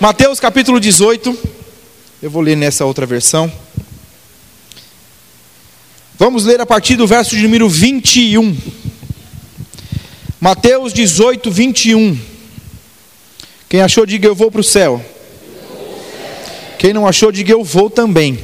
[0.00, 1.36] Mateus capítulo 18.
[2.22, 3.52] Eu vou ler nessa outra versão.
[6.16, 8.56] Vamos ler a partir do verso de número 21.
[10.40, 12.16] Mateus 18, 21.
[13.68, 15.04] Quem achou, diga eu vou para o céu.
[16.78, 18.38] Quem não achou, diga eu vou também.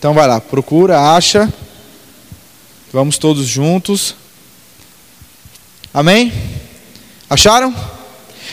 [0.00, 1.52] Então vai lá, procura, acha.
[2.92, 4.16] Vamos todos juntos.
[5.94, 6.32] Amém?
[7.30, 7.72] Acharam?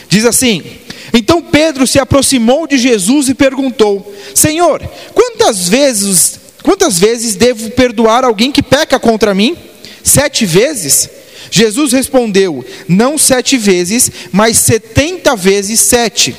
[0.07, 4.81] Diz assim: Então Pedro se aproximou de Jesus e perguntou: Senhor,
[5.13, 9.57] quantas vezes, quantas vezes devo perdoar alguém que peca contra mim?
[10.03, 11.09] Sete vezes?
[11.51, 16.35] Jesus respondeu: Não sete vezes, mas setenta vezes sete.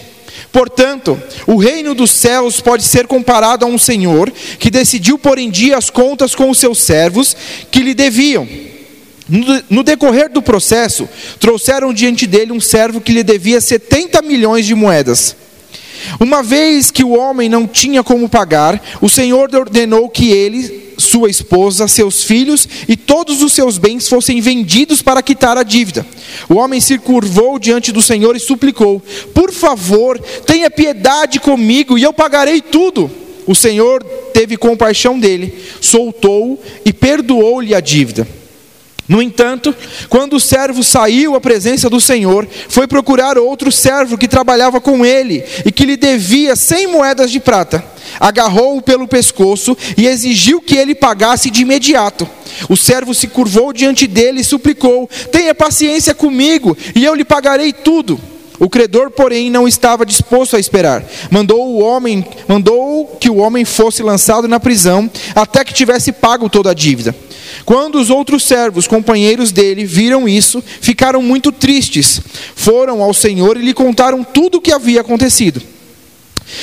[0.52, 5.51] Portanto, o reino dos céus pode ser comparado a um senhor que decidiu pôr em
[5.51, 7.37] dia as contas com os seus servos
[7.71, 8.48] que lhe deviam.
[9.29, 11.09] No decorrer do processo,
[11.41, 15.35] trouxeram diante dele um servo que lhe devia 70 milhões de moedas.
[16.21, 21.29] Uma vez que o homem não tinha como pagar, o Senhor ordenou que ele, sua
[21.29, 26.07] esposa, seus filhos e todos os seus bens fossem vendidos para quitar a dívida.
[26.49, 29.02] O homem se curvou diante do Senhor e suplicou:
[29.35, 33.10] Por favor, tenha piedade comigo e eu pagarei tudo.
[33.47, 38.27] O Senhor teve compaixão dele, soltou-o e perdoou-lhe a dívida.
[39.09, 39.74] No entanto,
[40.09, 45.07] quando o servo saiu à presença do Senhor, foi procurar outro servo que trabalhava com
[45.07, 47.85] ele e que lhe devia cem moedas de prata.
[48.18, 52.29] Agarrou-o pelo pescoço e exigiu que ele pagasse de imediato.
[52.68, 57.73] O servo se curvou diante dele e suplicou: Tenha paciência comigo e eu lhe pagarei
[57.73, 58.18] tudo.
[58.59, 61.04] O credor, porém, não estava disposto a esperar.
[61.30, 66.48] Mandou o homem, mandou que o homem fosse lançado na prisão até que tivesse pago
[66.48, 67.15] toda a dívida.
[67.65, 72.21] Quando os outros servos, companheiros dele, viram isso, ficaram muito tristes.
[72.55, 75.62] Foram ao Senhor e lhe contaram tudo o que havia acontecido.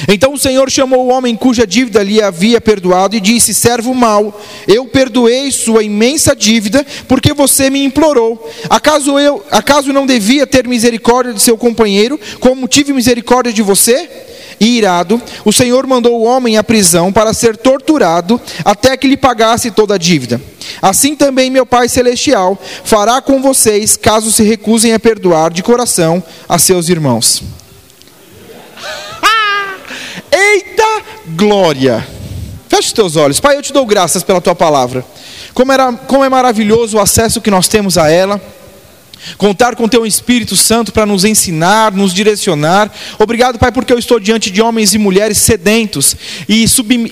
[0.07, 4.41] Então o Senhor chamou o homem cuja dívida lhe havia perdoado e disse: Servo mau,
[4.67, 8.49] eu perdoei sua imensa dívida porque você me implorou.
[8.69, 14.09] Acaso eu, acaso não devia ter misericórdia de seu companheiro, como tive misericórdia de você?
[14.59, 19.17] E irado, o Senhor mandou o homem à prisão para ser torturado até que lhe
[19.17, 20.41] pagasse toda a dívida.
[20.81, 26.23] Assim também meu Pai Celestial fará com vocês, caso se recusem a perdoar de coração
[26.47, 27.43] a seus irmãos.
[30.31, 31.01] Eita
[31.35, 32.07] glória!
[32.73, 33.39] Feche os teus olhos.
[33.39, 35.05] Pai, eu te dou graças pela tua palavra.
[35.53, 38.41] Como, era, como é maravilhoso o acesso que nós temos a ela.
[39.37, 42.91] Contar com teu Espírito Santo para nos ensinar, nos direcionar.
[43.19, 46.15] Obrigado, Pai, porque eu estou diante de homens e mulheres sedentos
[46.47, 46.65] e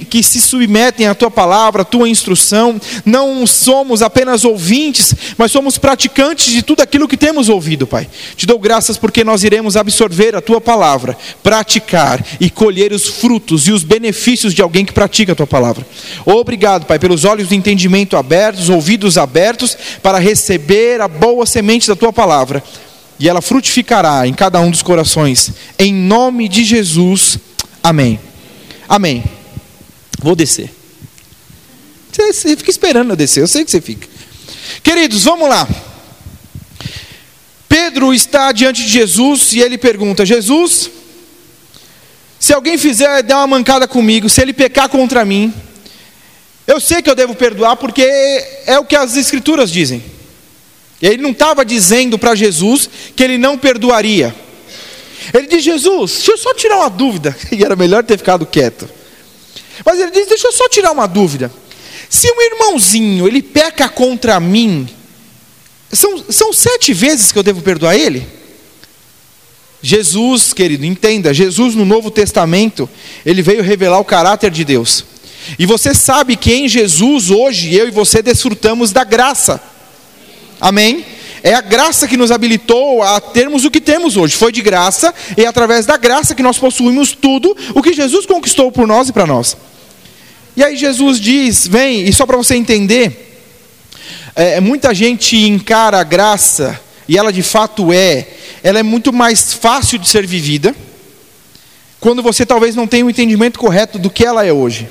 [0.09, 2.79] que se submetem à tua palavra, à tua instrução.
[3.05, 8.07] Não somos apenas ouvintes, mas somos praticantes de tudo aquilo que temos ouvido, Pai.
[8.35, 13.67] Te dou graças porque nós iremos absorver a tua palavra, praticar e colher os frutos
[13.67, 15.85] e os benefícios de alguém que pratica a tua palavra.
[16.25, 21.95] Obrigado, Pai, pelos olhos do entendimento abertos, ouvidos abertos para receber a boa semente da
[22.01, 22.63] tua palavra,
[23.19, 27.37] e ela frutificará em cada um dos corações, em nome de Jesus.
[27.83, 28.19] Amém.
[28.89, 29.23] Amém.
[30.19, 30.73] Vou descer.
[32.11, 34.07] Você, você fica esperando eu descer, eu sei que você fica.
[34.81, 35.67] Queridos, vamos lá.
[37.69, 40.89] Pedro está diante de Jesus e ele pergunta: Jesus,
[42.39, 45.53] se alguém fizer dar uma mancada comigo, se ele pecar contra mim,
[46.65, 48.01] eu sei que eu devo perdoar porque
[48.65, 50.03] é o que as escrituras dizem.
[51.01, 54.35] Ele não estava dizendo para Jesus que ele não perdoaria.
[55.33, 57.35] Ele diz: Jesus, deixa eu só tirar uma dúvida.
[57.51, 58.87] E era melhor ter ficado quieto.
[59.85, 61.51] Mas ele diz: Deixa eu só tirar uma dúvida.
[62.09, 64.87] Se um irmãozinho ele peca contra mim,
[65.91, 68.27] são, são sete vezes que eu devo perdoar ele?
[69.81, 72.89] Jesus, querido, entenda: Jesus no Novo Testamento,
[73.25, 75.05] ele veio revelar o caráter de Deus.
[75.57, 79.70] E você sabe que em Jesus, hoje, eu e você desfrutamos da graça.
[80.61, 81.03] Amém?
[81.41, 84.35] É a graça que nos habilitou a termos o que temos hoje.
[84.35, 88.27] Foi de graça, e é através da graça que nós possuímos tudo o que Jesus
[88.27, 89.57] conquistou por nós e para nós.
[90.55, 93.41] E aí Jesus diz: vem, e só para você entender,
[94.35, 98.27] é, muita gente encara a graça, e ela de fato é,
[98.61, 100.75] ela é muito mais fácil de ser vivida,
[101.99, 104.87] quando você talvez não tenha o um entendimento correto do que ela é hoje.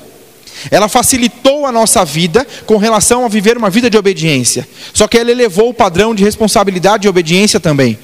[0.70, 4.68] Ela facilitou a nossa vida com relação a viver uma vida de obediência.
[4.92, 7.98] Só que ela elevou o padrão de responsabilidade e obediência também.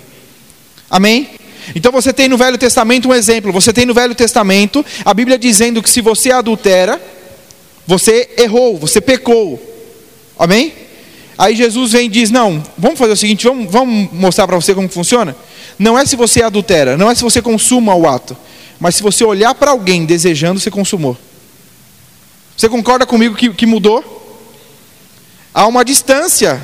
[0.89, 1.29] Amém?
[1.75, 3.53] Então você tem no Velho Testamento um exemplo.
[3.53, 7.01] Você tem no Velho Testamento a Bíblia dizendo que se você adultera,
[7.87, 9.61] você errou, você pecou.
[10.39, 10.73] Amém?
[11.39, 14.75] Aí Jesus vem e diz: Não, vamos fazer o seguinte, vamos, vamos mostrar para você
[14.75, 15.37] como funciona.
[15.79, 18.37] Não é se você adultera, não é se você consuma o ato,
[18.81, 21.17] mas se você olhar para alguém desejando, você consumou.
[22.57, 24.13] Você concorda comigo que, que mudou?
[25.53, 26.63] Há uma distância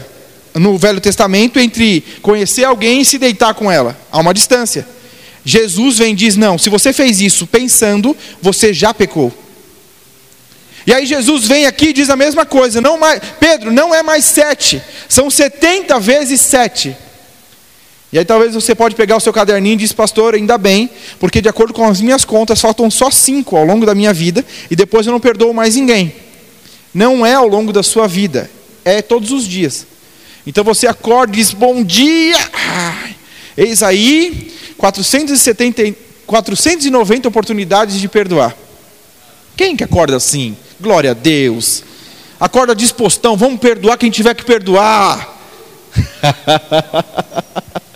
[0.55, 3.99] no Velho Testamento entre conhecer alguém e se deitar com ela.
[4.11, 4.87] Há uma distância.
[5.45, 9.33] Jesus vem e diz: Não, se você fez isso pensando, você já pecou.
[10.87, 12.81] E aí Jesus vem aqui e diz a mesma coisa.
[12.81, 16.97] Não mais, Pedro, não é mais sete, são setenta vezes sete.
[18.13, 21.41] E aí talvez você pode pegar o seu caderninho e diz, pastor, ainda bem, porque
[21.41, 24.77] de acordo com as minhas contas, faltam só cinco ao longo da minha vida, e
[24.77, 26.13] depois eu não perdoo mais ninguém.
[26.93, 28.51] Não é ao longo da sua vida,
[28.85, 29.87] é todos os dias.
[30.47, 32.37] Então você acorda e diz, bom dia!
[33.57, 38.55] Eis aí 470, 490 oportunidades de perdoar.
[39.57, 40.55] Quem que acorda assim?
[40.79, 41.83] Glória a Deus.
[42.39, 45.39] Acorda dispostão, vamos perdoar quem tiver que perdoar.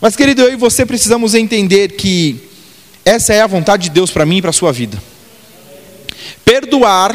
[0.00, 2.40] Mas, querido, eu e você precisamos entender que
[3.04, 5.00] essa é a vontade de Deus para mim e para a sua vida.
[6.44, 7.14] Perdoar,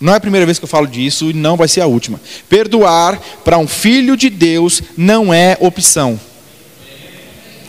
[0.00, 2.18] não é a primeira vez que eu falo disso e não vai ser a última.
[2.48, 6.18] Perdoar para um filho de Deus não é opção.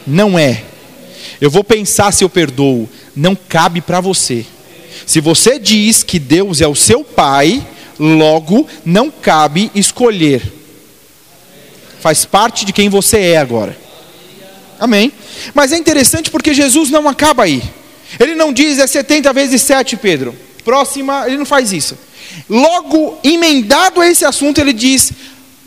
[0.08, 0.64] Não é.
[1.42, 2.90] Eu vou pensar se eu perdoo.
[3.14, 4.46] Não cabe para você.
[5.06, 7.66] Se você diz que Deus é o seu pai,
[8.00, 10.42] logo não cabe escolher.
[12.00, 13.81] Faz parte de quem você é agora.
[14.82, 15.14] Amém?
[15.54, 17.62] Mas é interessante porque Jesus não acaba aí.
[18.20, 20.36] Ele não diz é 70 vezes 7, Pedro.
[20.66, 21.96] Próxima, ele não faz isso.
[22.50, 25.12] Logo, emendado a esse assunto, ele diz: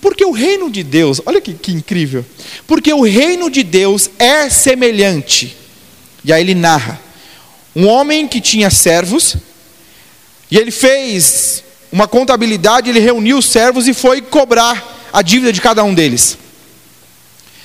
[0.00, 2.26] porque o reino de Deus, olha que, que incrível,
[2.66, 5.56] porque o reino de Deus é semelhante.
[6.24, 7.00] E aí ele narra:
[7.76, 9.36] um homem que tinha servos,
[10.50, 11.62] e ele fez
[11.92, 16.36] uma contabilidade, ele reuniu os servos e foi cobrar a dívida de cada um deles.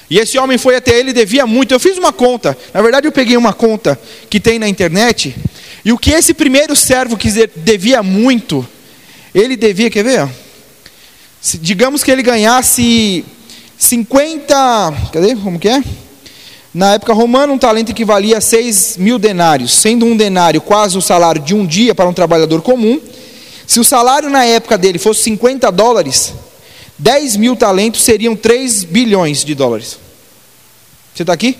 [0.09, 1.73] E esse homem foi até ele, devia muito.
[1.73, 5.35] Eu fiz uma conta, na verdade eu peguei uma conta que tem na internet,
[5.85, 8.67] e o que esse primeiro servo que devia muito,
[9.33, 10.29] ele devia, quer ver?
[11.61, 13.23] Digamos que ele ganhasse
[13.77, 14.55] 50,
[15.13, 15.35] cadê?
[15.35, 15.81] Como que é?
[16.73, 21.01] Na época romana, um talento equivalia a 6 mil denários, sendo um denário quase o
[21.01, 22.99] salário de um dia para um trabalhador comum.
[23.65, 26.33] Se o salário na época dele fosse 50 dólares,
[26.99, 29.97] 10 mil talentos seriam 3 bilhões de dólares.
[31.15, 31.57] Você está aqui?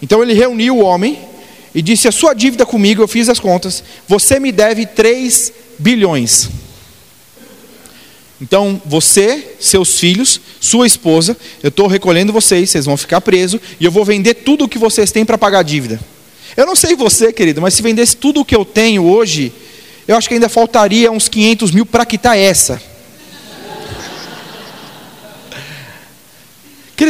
[0.00, 1.18] Então ele reuniu o homem
[1.74, 6.48] e disse: A sua dívida comigo, eu fiz as contas, você me deve 3 bilhões.
[8.40, 13.84] Então, você, seus filhos, sua esposa, eu estou recolhendo vocês, vocês vão ficar presos, e
[13.84, 15.98] eu vou vender tudo o que vocês têm para pagar a dívida.
[16.54, 19.52] Eu não sei você, querido, mas se vendesse tudo o que eu tenho hoje,
[20.06, 22.80] eu acho que ainda faltaria uns 500 mil para quitar essa.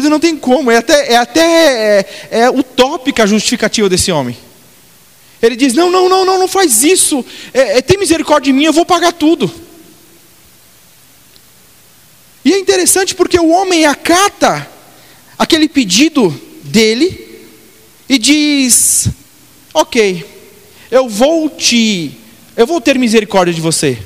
[0.07, 4.37] Querido, não tem como, é até, é até é, é utópica a justificativa desse homem.
[5.43, 8.65] Ele diz: Não, não, não, não, não faz isso, é, é, tem misericórdia de mim,
[8.65, 9.53] eu vou pagar tudo.
[12.45, 14.69] E é interessante porque o homem acata
[15.39, 16.31] aquele pedido
[16.63, 17.45] dele
[18.09, 19.09] e diz:
[19.75, 20.25] Ok,
[20.91, 22.13] eu vou te,
[22.57, 23.99] eu vou ter misericórdia de você.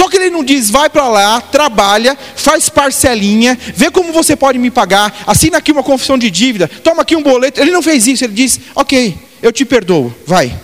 [0.00, 4.58] Só que ele não diz, vai para lá, trabalha, faz parcelinha, vê como você pode
[4.58, 7.60] me pagar, assina aqui uma confissão de dívida, toma aqui um boleto.
[7.60, 10.58] Ele não fez isso, ele diz, ok, eu te perdoo, vai.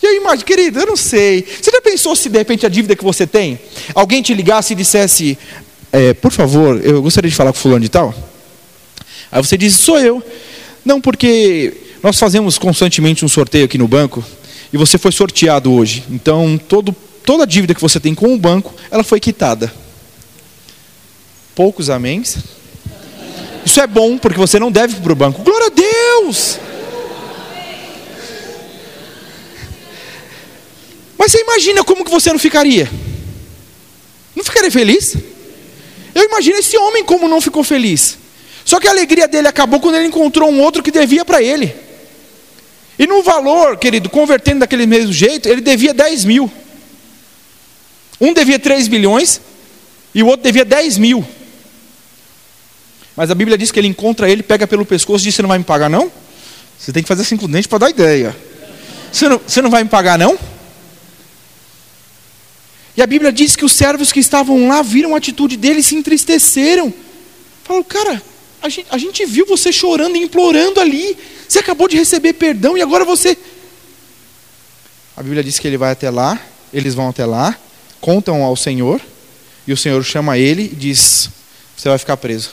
[0.00, 1.44] E eu imagino, querido, eu não sei.
[1.60, 3.58] Você já pensou se de repente a dívida que você tem,
[3.92, 5.36] alguém te ligasse e dissesse,
[5.90, 8.14] é, por favor, eu gostaria de falar com fulano de tal?
[9.32, 10.22] Aí você diz, sou eu.
[10.84, 14.24] Não, porque nós fazemos constantemente um sorteio aqui no banco
[14.72, 16.04] e você foi sorteado hoje.
[16.08, 16.94] Então, todo
[17.26, 19.70] toda a dívida que você tem com o banco, ela foi quitada.
[21.54, 22.36] Poucos améns.
[23.64, 25.42] Isso é bom, porque você não deve para o banco.
[25.42, 26.58] Glória a Deus!
[31.18, 32.88] Mas você imagina como que você não ficaria?
[34.36, 35.16] Não ficaria feliz?
[36.14, 38.18] Eu imagino esse homem como não ficou feliz.
[38.64, 41.74] Só que a alegria dele acabou quando ele encontrou um outro que devia para ele.
[42.96, 46.50] E no valor, querido, convertendo daquele mesmo jeito, ele devia 10 mil.
[48.20, 49.40] Um devia 3 bilhões
[50.14, 51.26] e o outro devia 10 mil.
[53.16, 55.48] Mas a Bíblia diz que ele encontra ele, pega pelo pescoço e diz: Você não
[55.48, 56.10] vai me pagar, não?
[56.78, 58.36] Você tem que fazer cinco dentes para dar ideia.
[59.10, 60.38] Você não, você não vai me pagar, não?
[62.96, 65.82] E a Bíblia diz que os servos que estavam lá viram a atitude dele e
[65.82, 66.92] se entristeceram.
[67.62, 68.22] Falaram, cara,
[68.62, 71.16] a gente, a gente viu você chorando e implorando ali.
[71.48, 73.36] Você acabou de receber perdão e agora você.
[75.16, 76.38] A Bíblia diz que ele vai até lá,
[76.72, 77.58] eles vão até lá,
[78.00, 79.00] contam ao Senhor,
[79.66, 81.28] E o Senhor chama ele e diz:
[81.76, 82.50] Você vai ficar preso.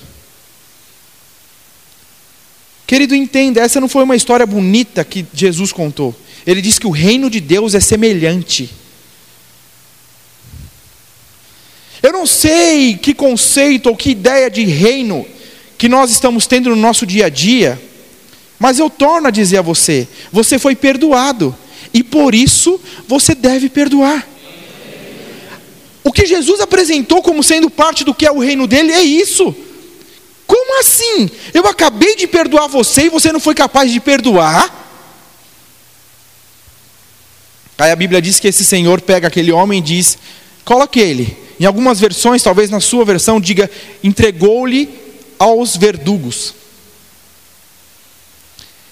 [2.87, 6.15] Querido, entenda, essa não foi uma história bonita que Jesus contou.
[6.45, 8.69] Ele diz que o reino de Deus é semelhante.
[12.01, 15.25] Eu não sei que conceito ou que ideia de reino
[15.77, 17.81] que nós estamos tendo no nosso dia a dia,
[18.59, 21.55] mas eu torno a dizer a você: você foi perdoado,
[21.93, 24.27] e por isso você deve perdoar.
[26.03, 29.55] O que Jesus apresentou como sendo parte do que é o reino dele é isso.
[30.45, 31.29] Como assim?
[31.53, 34.81] Eu acabei de perdoar você e você não foi capaz de perdoar?
[37.77, 40.17] Aí a Bíblia diz que esse Senhor pega aquele homem e diz:
[40.65, 41.37] coloque ele.
[41.59, 43.69] Em algumas versões, talvez na sua versão, diga:
[44.03, 44.89] entregou-lhe
[45.39, 46.53] aos verdugos.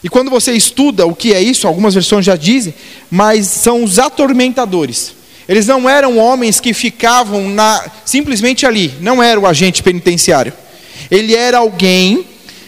[0.04, 2.74] E quando você estuda o que é isso, algumas versões já dizem,
[3.10, 5.14] mas são os atormentadores.
[5.52, 10.54] Eles não eram homens que ficavam na, simplesmente ali, não era o agente penitenciário.
[11.12, 12.26] Ele era alguém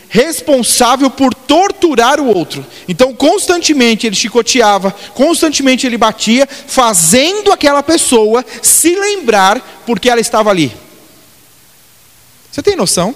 [0.10, 2.66] responsável por torturar o outro.
[2.86, 10.50] Então, constantemente ele chicoteava, constantemente ele batia, fazendo aquela pessoa se lembrar porque ela estava
[10.50, 10.70] ali.
[12.52, 13.16] Você tem noção?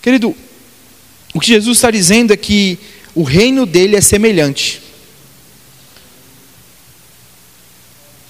[0.00, 0.32] Querido,
[1.34, 2.78] o que Jesus está dizendo é que
[3.16, 4.89] o reino dele é semelhante.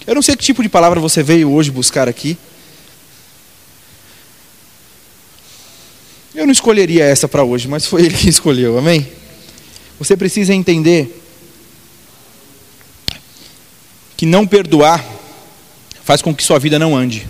[0.06, 2.36] Eu não sei que tipo de palavra você veio hoje buscar aqui.
[6.34, 9.06] Eu não escolheria essa para hoje, mas foi ele que escolheu, amém?
[9.98, 11.22] Você precisa entender
[14.16, 15.04] que não perdoar
[16.04, 17.28] faz com que sua vida não ande.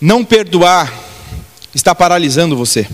[0.00, 0.92] Não perdoar
[1.74, 2.88] está paralisando você.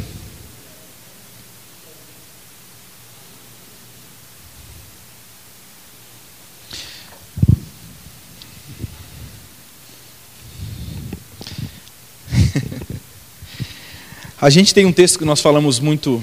[14.38, 16.22] A gente tem um texto que nós falamos muito.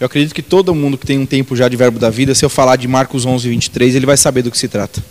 [0.00, 2.44] Eu acredito que todo mundo que tem um tempo já de verbo da vida, se
[2.44, 5.02] eu falar de Marcos 11, 23, ele vai saber do que se trata.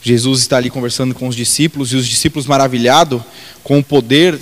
[0.00, 3.20] Jesus está ali conversando com os discípulos e os discípulos maravilhados
[3.62, 4.38] com o poder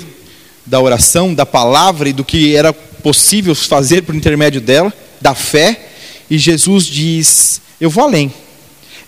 [0.64, 5.88] da oração, da palavra e do que era possível fazer por intermédio dela, da fé.
[6.31, 8.33] E Jesus diz: Eu vou além.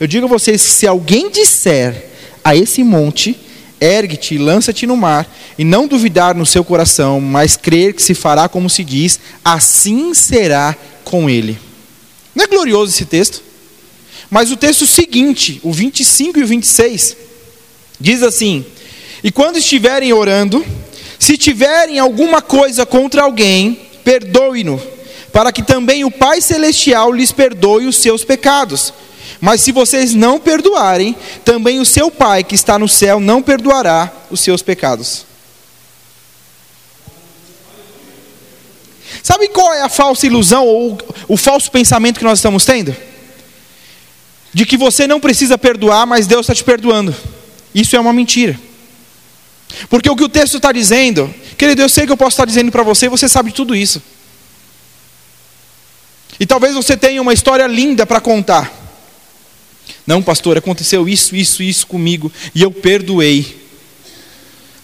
[0.00, 2.06] Eu digo a vocês se alguém disser
[2.42, 3.38] a esse monte,
[3.84, 8.14] ergue-te e lança-te no mar, e não duvidar no seu coração, mas crer que se
[8.14, 10.74] fará como se diz, assim será
[11.04, 11.58] com ele.
[12.34, 13.42] Não é glorioso esse texto?
[14.30, 17.16] Mas o texto seguinte, o 25 e o 26,
[18.00, 18.64] diz assim:
[19.22, 20.64] E quando estiverem orando,
[21.18, 24.80] se tiverem alguma coisa contra alguém, perdoe-no,
[25.32, 28.92] para que também o Pai Celestial lhes perdoe os seus pecados.
[29.44, 34.10] Mas se vocês não perdoarem, também o seu Pai que está no céu não perdoará
[34.30, 35.26] os seus pecados.
[39.22, 40.96] Sabe qual é a falsa ilusão ou
[41.28, 42.96] o falso pensamento que nós estamos tendo?
[44.50, 47.14] De que você não precisa perdoar, mas Deus está te perdoando.
[47.74, 48.58] Isso é uma mentira.
[49.90, 52.72] Porque o que o texto está dizendo, querido, eu sei que eu posso estar dizendo
[52.72, 54.02] para você, você sabe tudo isso.
[56.40, 58.83] E talvez você tenha uma história linda para contar.
[60.06, 63.64] Não, pastor, aconteceu isso, isso, isso comigo e eu perdoei.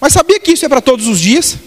[0.00, 1.59] Mas sabia que isso é para todos os dias?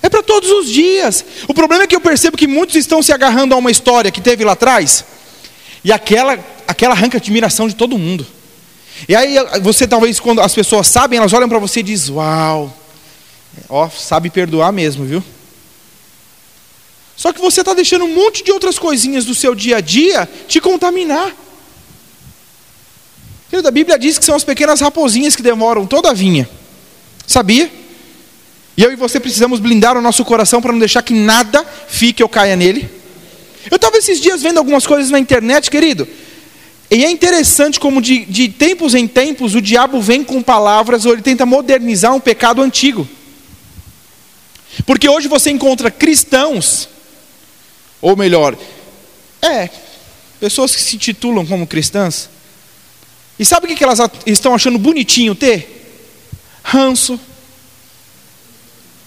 [0.00, 1.24] É para todos os dias.
[1.48, 4.20] O problema é que eu percebo que muitos estão se agarrando a uma história que
[4.20, 5.04] teve lá atrás
[5.84, 8.26] e aquela, aquela arranca admiração de todo mundo.
[9.08, 12.76] E aí você talvez quando as pessoas sabem, elas olham para você e dizem: "Uau,
[13.68, 15.22] ó, sabe perdoar mesmo, viu?"
[17.16, 20.28] Só que você está deixando um monte de outras coisinhas do seu dia a dia
[20.46, 21.34] te contaminar.
[23.52, 26.48] A Bíblia diz que são as pequenas raposinhas que devoram toda a vinha.
[27.26, 27.70] Sabia?
[28.76, 32.22] E eu e você precisamos blindar o nosso coração para não deixar que nada fique
[32.22, 32.88] ou caia nele.
[33.70, 36.08] Eu estava esses dias vendo algumas coisas na internet, querido.
[36.90, 41.12] E é interessante como de, de tempos em tempos o diabo vem com palavras ou
[41.12, 43.08] ele tenta modernizar um pecado antigo.
[44.86, 46.88] Porque hoje você encontra cristãos,
[48.00, 48.56] ou melhor,
[49.40, 49.68] é,
[50.40, 52.28] pessoas que se titulam como cristãs,
[53.42, 55.90] e sabe o que elas estão achando bonitinho ter?
[56.62, 57.18] Ranço.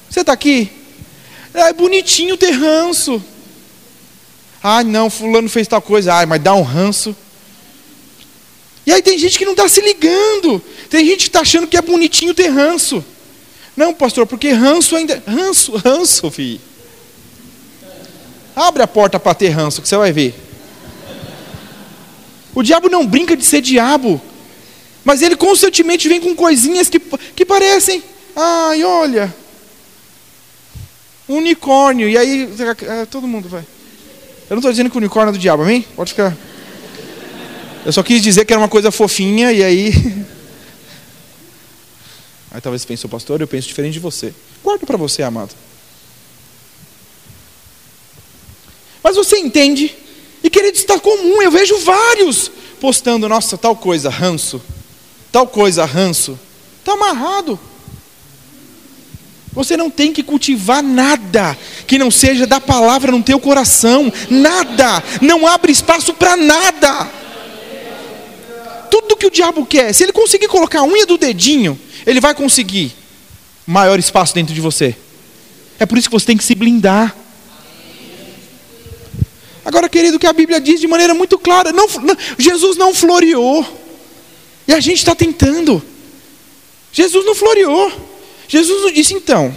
[0.10, 0.70] Você está aqui?
[1.54, 3.24] É bonitinho ter ranço.
[4.62, 6.15] Ai, não, fulano fez tal coisa.
[6.15, 7.15] Ai, mas dá um ranço.
[8.86, 10.62] E aí tem gente que não está se ligando.
[10.89, 13.06] Tem gente que está achando que é bonitinho ter ranço.
[13.74, 15.24] Não, pastor, porque ranço ainda.
[15.25, 16.60] Ranço, ranço, filho.
[18.54, 20.36] Abre a porta para ter ranço, que você vai ver.
[22.55, 24.21] O diabo não brinca de ser diabo.
[25.03, 28.01] Mas ele constantemente vem com coisinhas que, que parecem.
[28.35, 29.35] Ai, olha.
[31.27, 32.09] Um unicórnio.
[32.09, 32.50] E aí,
[32.88, 33.62] é, todo mundo vai.
[34.50, 35.85] Eu não estou dizendo que o unicórnio é do diabo, amém?
[35.95, 36.35] Pode ficar.
[37.85, 39.93] Eu só quis dizer que era uma coisa fofinha e aí.
[42.51, 44.33] Aí talvez você pense, pastor, eu penso diferente de você.
[44.63, 45.53] Guarda para você, amado.
[49.03, 49.93] Mas você entende?
[50.45, 51.41] E querido, está comum.
[51.41, 54.61] Eu vejo vários postando, nossa, tal coisa, ranço.
[55.31, 56.39] Tal coisa, ranço.
[56.77, 57.59] Está amarrado.
[59.53, 64.13] Você não tem que cultivar nada que não seja da palavra no teu coração.
[64.29, 65.03] Nada.
[65.19, 67.09] Não abre espaço para nada.
[68.91, 72.35] Tudo que o diabo quer, se ele conseguir colocar a unha do dedinho, ele vai
[72.35, 72.93] conseguir
[73.65, 74.95] maior espaço dentro de você.
[75.79, 77.15] É por isso que você tem que se blindar.
[79.65, 82.93] Agora, querido, o que a Bíblia diz de maneira muito clara: não, não, Jesus não
[82.93, 83.65] floreou.
[84.67, 85.81] E a gente está tentando.
[86.93, 87.91] Jesus não floreou.
[88.48, 89.53] Jesus nos disse então: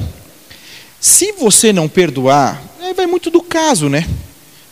[0.99, 4.09] se você não perdoar, aí vai muito do caso, né?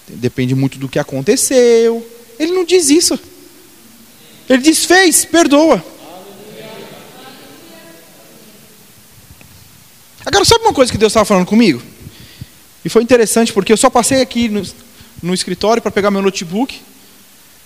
[0.08, 2.04] Depende muito do que aconteceu.
[2.38, 3.18] Ele não diz isso.
[4.48, 5.84] Ele diz: fez, perdoa.
[10.24, 11.80] Agora, sabe uma coisa que Deus estava falando comigo?
[12.84, 14.64] E foi interessante porque eu só passei aqui no,
[15.22, 16.80] no escritório para pegar meu notebook.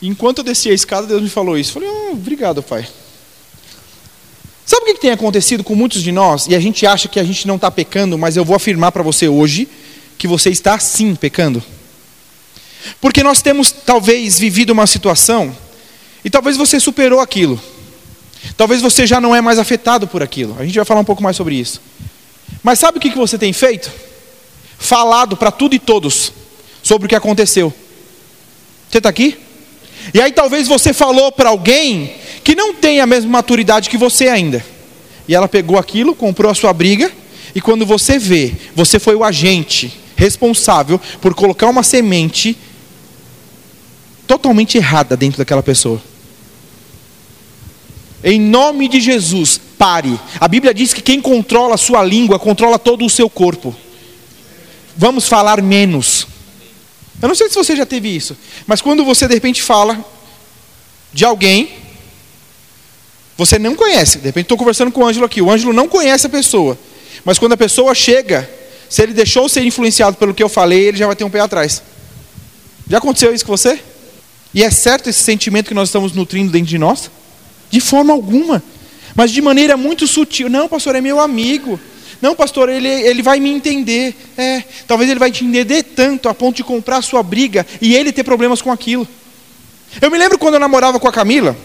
[0.01, 1.79] E enquanto eu descia a escada, Deus me falou isso.
[1.79, 2.89] Eu falei: oh, obrigado, Pai.
[4.65, 6.47] Sabe o que tem acontecido com muitos de nós?
[6.47, 9.03] E a gente acha que a gente não está pecando, mas eu vou afirmar para
[9.03, 9.69] você hoje
[10.17, 11.63] que você está sim pecando.
[13.01, 15.55] Porque nós temos talvez vivido uma situação
[16.25, 17.61] e talvez você superou aquilo.
[18.57, 20.57] Talvez você já não é mais afetado por aquilo.
[20.59, 21.81] A gente vai falar um pouco mais sobre isso.
[22.63, 23.91] Mas sabe o que você tem feito?
[24.79, 26.33] Falado para tudo e todos
[26.91, 27.73] sobre o que aconteceu.
[28.91, 29.39] Você está aqui?
[30.13, 34.27] E aí talvez você falou para alguém que não tem a mesma maturidade que você
[34.27, 34.65] ainda.
[35.29, 37.13] E ela pegou aquilo, comprou a sua briga,
[37.55, 42.59] e quando você vê, você foi o agente responsável por colocar uma semente
[44.27, 46.03] totalmente errada dentro daquela pessoa.
[48.25, 50.19] Em nome de Jesus, pare.
[50.41, 53.73] A Bíblia diz que quem controla a sua língua controla todo o seu corpo.
[54.97, 56.27] Vamos falar menos.
[57.21, 60.03] Eu não sei se você já teve isso, mas quando você de repente fala
[61.13, 61.81] de alguém
[63.41, 64.19] você não conhece.
[64.19, 65.41] De repente estou conversando com o Ângelo aqui.
[65.41, 66.79] O Ângelo não conhece a pessoa.
[67.25, 68.49] Mas quando a pessoa chega,
[68.87, 71.41] se ele deixou ser influenciado pelo que eu falei, ele já vai ter um pé
[71.41, 71.83] atrás.
[72.87, 73.81] Já aconteceu isso com você?
[74.53, 77.11] E é certo esse sentimento que nós estamos nutrindo dentro de nós?
[77.71, 78.63] De forma alguma.
[79.15, 80.51] Mas de maneira muito sutil.
[80.51, 81.81] Não, pastor, é meu amigo.
[82.21, 84.15] Não, pastor, ele, ele vai me entender.
[84.37, 87.95] É, talvez ele vai te entender tanto a ponto de comprar a sua briga e
[87.95, 89.09] ele ter problemas com aquilo.
[90.01, 91.57] Eu me lembro quando eu namorava com a Camila.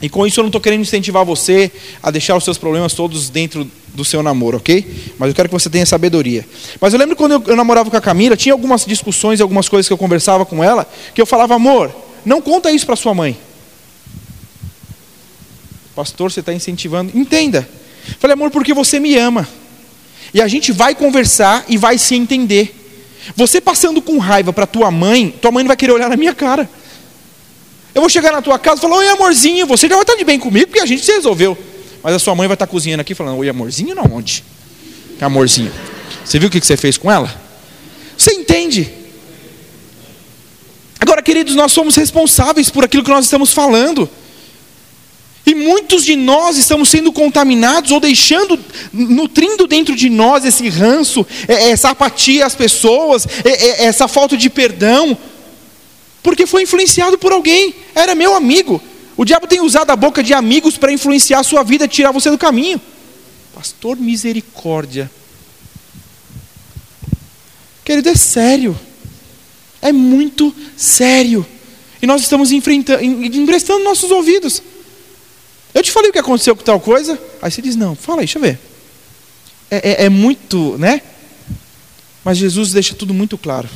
[0.00, 3.30] E com isso eu não estou querendo incentivar você a deixar os seus problemas todos
[3.30, 5.12] dentro do seu namoro, ok?
[5.18, 6.46] Mas eu quero que você tenha sabedoria.
[6.80, 9.88] Mas eu lembro quando eu, eu namorava com a Camila, tinha algumas discussões, algumas coisas
[9.88, 11.92] que eu conversava com ela, que eu falava, amor,
[12.24, 13.36] não conta isso para sua mãe.
[15.96, 17.10] Pastor, você está incentivando.
[17.18, 17.68] Entenda.
[18.20, 19.48] Falei, amor, porque você me ama.
[20.32, 22.74] E a gente vai conversar e vai se entender.
[23.36, 26.34] Você passando com raiva para tua mãe, tua mãe não vai querer olhar na minha
[26.34, 26.68] cara.
[27.94, 30.24] Eu vou chegar na tua casa e falar, oi amorzinho, você já vai estar de
[30.24, 31.56] bem comigo, porque a gente se resolveu.
[32.02, 34.44] Mas a sua mãe vai estar cozinhando aqui falando, oi amorzinho, não onde?
[35.20, 35.72] Amorzinho.
[36.24, 37.34] Você viu o que você fez com ela?
[38.16, 38.92] Você entende?
[41.00, 44.08] Agora, queridos, nós somos responsáveis por aquilo que nós estamos falando.
[45.48, 51.26] E muitos de nós estamos sendo contaminados ou deixando, nutrindo dentro de nós esse ranço,
[51.48, 53.26] essa apatia às pessoas,
[53.78, 55.16] essa falta de perdão,
[56.22, 58.78] porque foi influenciado por alguém, era meu amigo.
[59.16, 62.30] O diabo tem usado a boca de amigos para influenciar a sua vida, tirar você
[62.30, 62.78] do caminho.
[63.54, 65.10] Pastor, misericórdia.
[67.82, 68.78] Querido, é sério.
[69.80, 71.46] É muito sério.
[72.02, 74.62] E nós estamos enfrentando, emprestando nossos ouvidos.
[75.78, 77.16] Eu te falei o que aconteceu com tal coisa.
[77.40, 78.58] Aí você diz, não, fala aí, deixa eu ver.
[79.70, 81.00] É, é, é muito, né?
[82.24, 83.68] Mas Jesus deixa tudo muito claro.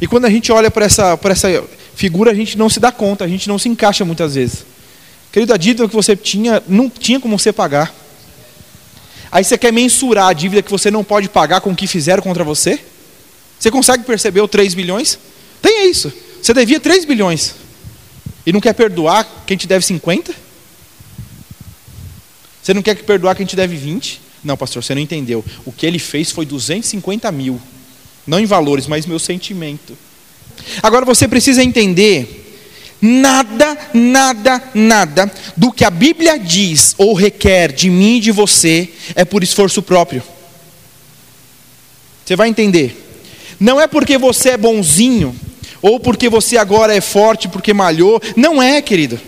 [0.00, 1.64] E quando a gente olha para essa, essa
[1.96, 4.64] figura, a gente não se dá conta, a gente não se encaixa muitas vezes.
[5.32, 7.92] Querido, a dívida que você tinha, não tinha como você pagar.
[9.32, 12.22] Aí você quer mensurar a dívida que você não pode pagar com o que fizeram
[12.22, 12.78] contra você?
[13.58, 15.18] Você consegue perceber o 3 bilhões?
[15.60, 16.12] Tem isso.
[16.40, 17.65] Você devia 3 bilhões.
[18.46, 20.32] E não quer perdoar quem te deve 50?
[22.62, 24.20] Você não quer perdoar quem te deve 20?
[24.42, 25.44] Não, pastor, você não entendeu.
[25.64, 27.60] O que ele fez foi 250 mil.
[28.26, 29.98] Não em valores, mas meu sentimento.
[30.82, 32.44] Agora você precisa entender
[33.00, 38.88] Nada, nada, nada do que a Bíblia diz ou requer de mim e de você
[39.14, 40.22] é por esforço próprio.
[42.24, 43.04] Você vai entender.
[43.60, 45.36] Não é porque você é bonzinho,
[45.82, 48.20] ou porque você agora é forte, porque malhou.
[48.36, 49.20] Não é, querido.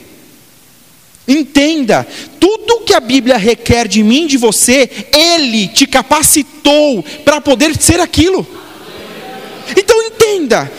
[1.26, 2.06] Entenda,
[2.40, 8.00] tudo que a Bíblia requer de mim de você, Ele te capacitou para poder ser
[8.00, 8.46] aquilo.
[9.76, 10.72] Então entenda,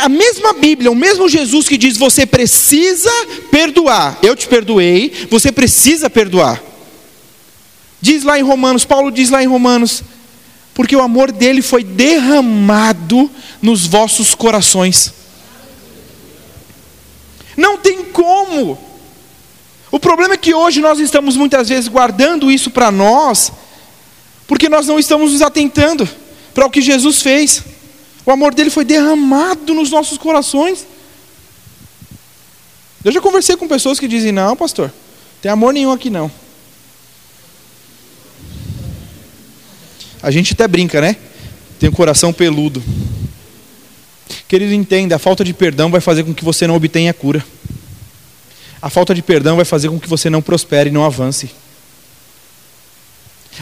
[0.00, 3.10] a mesma Bíblia, o mesmo Jesus que diz: você precisa
[3.50, 4.18] perdoar.
[4.22, 6.62] Eu te perdoei, você precisa perdoar.
[8.00, 10.04] Diz lá em Romanos, Paulo diz lá em Romanos,
[10.74, 13.30] porque o amor dele foi derramado
[13.62, 15.14] nos vossos corações.
[17.56, 18.76] Não tem como.
[19.90, 23.52] O problema é que hoje nós estamos muitas vezes guardando isso para nós,
[24.48, 26.08] porque nós não estamos nos atentando
[26.52, 27.62] para o que Jesus fez.
[28.26, 30.84] O amor dele foi derramado nos nossos corações.
[33.04, 34.92] Eu já conversei com pessoas que dizem: Não, pastor,
[35.40, 36.30] tem amor nenhum aqui não.
[40.24, 41.16] A gente até brinca, né?
[41.78, 42.82] Tem um coração peludo.
[44.48, 47.44] Querido, entenda: a falta de perdão vai fazer com que você não obtenha cura.
[48.80, 51.50] A falta de perdão vai fazer com que você não prospere e não avance.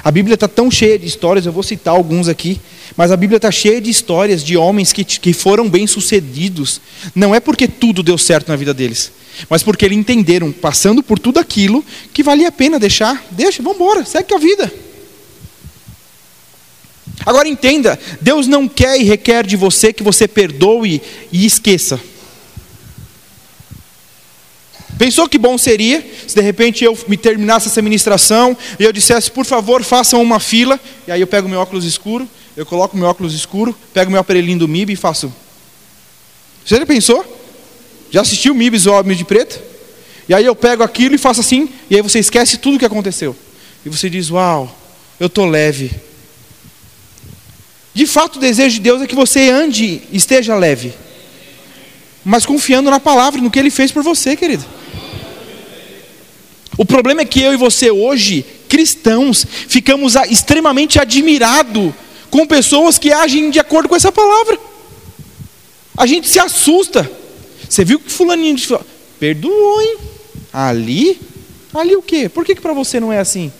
[0.04, 2.60] A Bíblia está tão cheia de histórias, eu vou citar alguns aqui,
[2.96, 6.80] mas a Bíblia está cheia de histórias de homens que, que foram bem-sucedidos.
[7.12, 9.10] Não é porque tudo deu certo na vida deles,
[9.50, 13.20] mas porque eles entenderam, passando por tudo aquilo, que valia a pena deixar.
[13.32, 14.91] Deixa, vamos embora, segue a vida.
[17.24, 22.00] Agora entenda: Deus não quer e requer de você que você perdoe e esqueça.
[24.98, 29.30] Pensou que bom seria se de repente eu me terminasse essa ministração e eu dissesse,
[29.30, 33.08] por favor, façam uma fila, e aí eu pego meu óculos escuro, eu coloco meu
[33.08, 35.32] óculos escuro, pego meu aparelhinho do MIB e faço.
[36.64, 37.24] Você já pensou?
[38.10, 39.60] Já assistiu MIBs o Homem de Preto?
[40.28, 42.84] E aí eu pego aquilo e faço assim, e aí você esquece tudo o que
[42.84, 43.34] aconteceu.
[43.84, 44.72] E você diz, uau,
[45.18, 45.90] eu estou leve.
[47.94, 50.94] De fato, o desejo de Deus é que você ande, esteja leve.
[52.24, 54.64] Mas confiando na palavra, no que Ele fez por você, querido.
[56.78, 61.92] O problema é que eu e você hoje, cristãos, ficamos extremamente admirados
[62.30, 64.58] com pessoas que agem de acordo com essa palavra.
[65.96, 67.10] A gente se assusta.
[67.68, 68.56] Você viu que fulaninho
[69.20, 69.96] perdoou, hein?
[70.52, 71.20] Ali?
[71.74, 72.28] Ali o quê?
[72.28, 73.52] Por que, que para você não é assim?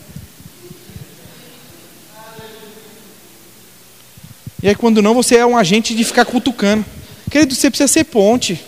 [4.63, 6.85] E aí quando não, você é um agente de ficar cutucando.
[7.31, 8.61] Querido, você precisa ser ponte.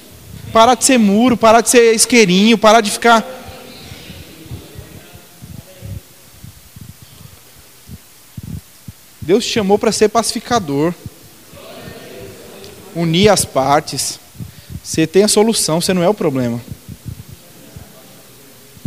[0.52, 3.24] Parar de ser muro, parar de ser isqueirinho, parar de ficar
[9.24, 10.92] Deus te chamou para ser pacificador.
[12.94, 14.20] Unir as partes.
[14.83, 16.61] Você tem a solução, você não é o problema.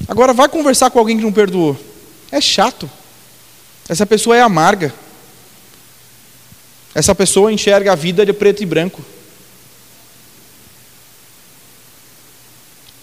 [0.07, 1.75] Agora vai conversar com alguém que não perdoou.
[2.31, 2.87] É chato.
[3.89, 4.93] Essa pessoa é amarga.
[6.93, 9.03] Essa pessoa enxerga a vida de preto e branco.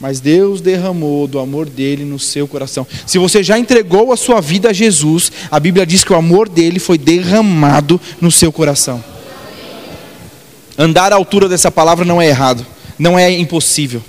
[0.05, 2.87] mas Deus derramou do amor dele no seu coração.
[3.07, 6.47] Se você já entregou a sua vida a Jesus, a Bíblia diz que o amor
[6.47, 9.03] dele foi derramado no seu coração.
[10.77, 12.66] Andar à altura dessa palavra não é errado,
[12.99, 14.03] não é impossível.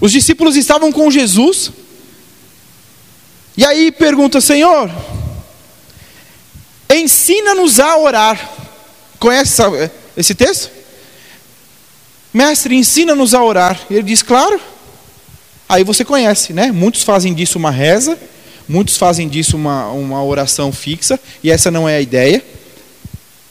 [0.00, 1.70] Os discípulos estavam com Jesus,
[3.58, 4.90] e aí pergunta: Senhor,
[6.98, 8.50] ensina-nos a orar.
[9.18, 9.62] Conhece
[10.16, 10.70] esse texto?
[12.32, 13.80] Mestre, ensina-nos a orar.
[13.90, 14.60] Ele diz, claro.
[15.68, 16.72] Aí você conhece, né?
[16.72, 18.18] Muitos fazem disso uma reza,
[18.68, 22.44] muitos fazem disso uma, uma oração fixa, e essa não é a ideia.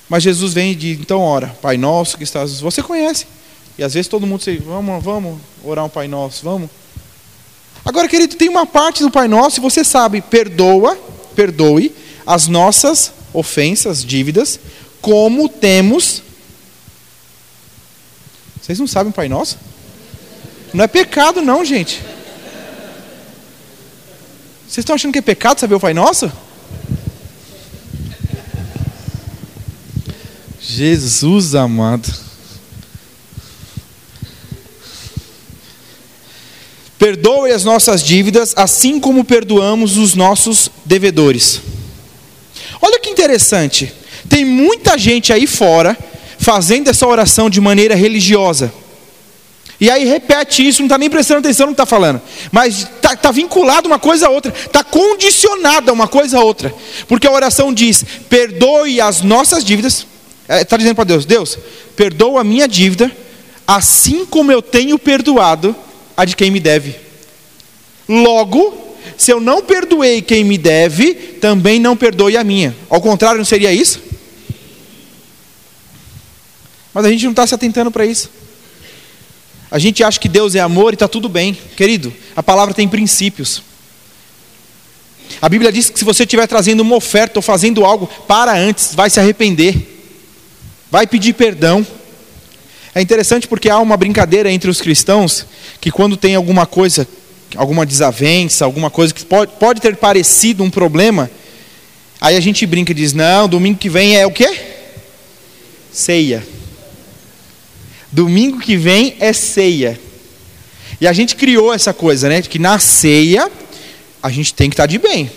[0.09, 2.59] Mas Jesus vem e diz, então ora, Pai Nosso que estás.
[2.59, 3.25] Você conhece.
[3.77, 6.69] E às vezes todo mundo diz, vamos, vamos orar um Pai Nosso, vamos.
[7.85, 10.97] Agora, querido, tem uma parte do Pai Nosso, e você sabe, perdoa,
[11.35, 14.59] perdoe as nossas ofensas, dívidas,
[15.01, 16.23] como temos
[18.69, 19.57] vocês não sabem o Pai Nosso?
[20.71, 22.03] Não é pecado, não, gente.
[24.67, 26.31] Vocês estão achando que é pecado saber o Pai Nosso?
[30.61, 32.13] Jesus amado.
[36.99, 41.59] Perdoe as nossas dívidas, assim como perdoamos os nossos devedores.
[42.81, 43.93] Olha que interessante.
[44.27, 45.97] Tem muita gente aí fora
[46.37, 48.71] fazendo essa oração de maneira religiosa.
[49.79, 52.21] E aí repete isso, não está nem prestando atenção no que está falando.
[52.51, 56.73] Mas está tá vinculado uma coisa a outra, está condicionada uma coisa a outra.
[57.07, 60.05] Porque a oração diz: perdoe as nossas dívidas.
[60.49, 61.57] está dizendo para Deus: Deus,
[61.95, 63.09] perdoa a minha dívida,
[63.65, 65.73] assim como eu tenho perdoado
[66.17, 66.95] a de quem me deve.
[68.07, 68.88] Logo,
[69.19, 72.73] se eu não perdoei quem me deve, também não perdoe a minha.
[72.89, 74.01] Ao contrário, não seria isso?
[76.93, 78.31] Mas a gente não está se atentando para isso.
[79.69, 81.53] A gente acha que Deus é amor e está tudo bem.
[81.75, 83.61] Querido, a palavra tem princípios.
[85.41, 88.95] A Bíblia diz que se você estiver trazendo uma oferta ou fazendo algo, para antes,
[88.95, 89.75] vai se arrepender,
[90.89, 91.85] vai pedir perdão.
[92.95, 95.45] É interessante porque há uma brincadeira entre os cristãos
[95.81, 97.05] que quando tem alguma coisa,
[97.55, 101.29] alguma desavença, alguma coisa que pode, pode ter parecido um problema,
[102.19, 104.49] aí a gente brinca e diz: não, domingo que vem é o quê?
[105.91, 106.45] Ceia.
[108.11, 109.99] Domingo que vem é ceia.
[110.99, 112.41] E a gente criou essa coisa, né?
[112.41, 113.49] Que na ceia
[114.21, 115.31] a gente tem que estar de bem.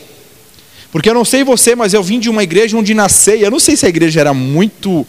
[0.90, 3.50] Porque eu não sei você, mas eu vim de uma igreja onde na ceia, eu
[3.50, 5.06] não sei se a igreja era muito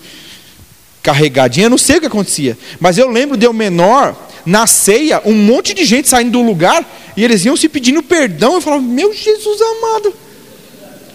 [1.01, 2.57] carregadinha, eu não sei o que acontecia.
[2.79, 6.85] Mas eu lembro de eu menor, na ceia, um monte de gente saindo do lugar
[7.15, 8.55] e eles iam se pedindo perdão.
[8.55, 10.13] Eu falava, meu Jesus amado.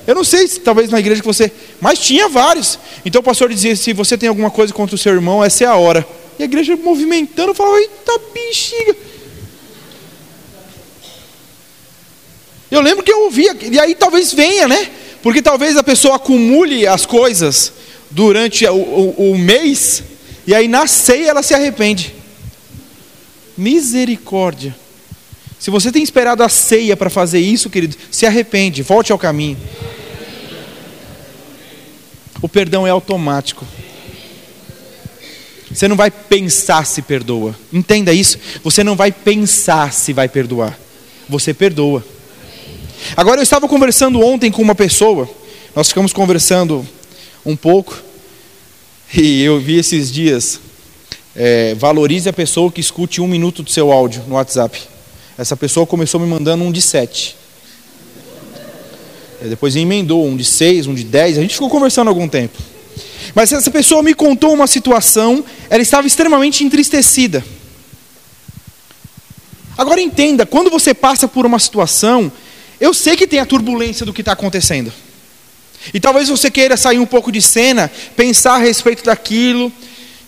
[0.07, 1.53] Eu não sei se talvez na igreja que você.
[1.81, 2.79] Mas tinha vários.
[3.05, 5.67] Então o pastor dizia: se você tem alguma coisa contra o seu irmão, essa é
[5.67, 6.07] a hora.
[6.39, 8.97] E a igreja movimentando, eu falava, eita bexiga.
[12.71, 14.91] Eu lembro que eu ouvia, e aí talvez venha, né?
[15.23, 17.73] Porque talvez a pessoa acumule as coisas
[18.11, 20.03] durante o, o, o mês,
[20.47, 22.15] e aí na ceia ela se arrepende.
[23.59, 24.75] Misericórdia.
[25.59, 29.59] Se você tem esperado a ceia para fazer isso, querido, se arrepende, volte ao caminho.
[32.41, 33.67] O perdão é automático.
[35.69, 37.55] Você não vai pensar se perdoa.
[37.73, 38.39] Entenda isso.
[38.63, 40.79] Você não vai pensar se vai perdoar.
[41.29, 42.05] Você perdoa.
[43.17, 45.29] Agora eu estava conversando ontem com uma pessoa.
[45.75, 46.87] Nós ficamos conversando
[47.45, 47.97] um pouco.
[49.13, 50.61] E eu vi esses dias.
[51.41, 54.77] É, valorize a pessoa que escute um minuto do seu áudio no WhatsApp.
[55.39, 57.37] Essa pessoa começou me mandando um de sete.
[59.41, 61.39] Depois emendou um de seis, um de dez.
[61.39, 62.59] A gente ficou conversando algum tempo.
[63.37, 67.45] Mas essa pessoa me contou uma situação, ela estava extremamente entristecida.
[69.77, 72.33] Agora entenda, quando você passa por uma situação,
[72.81, 74.93] eu sei que tem a turbulência do que está acontecendo.
[75.95, 79.73] E talvez você queira sair um pouco de cena, pensar a respeito daquilo,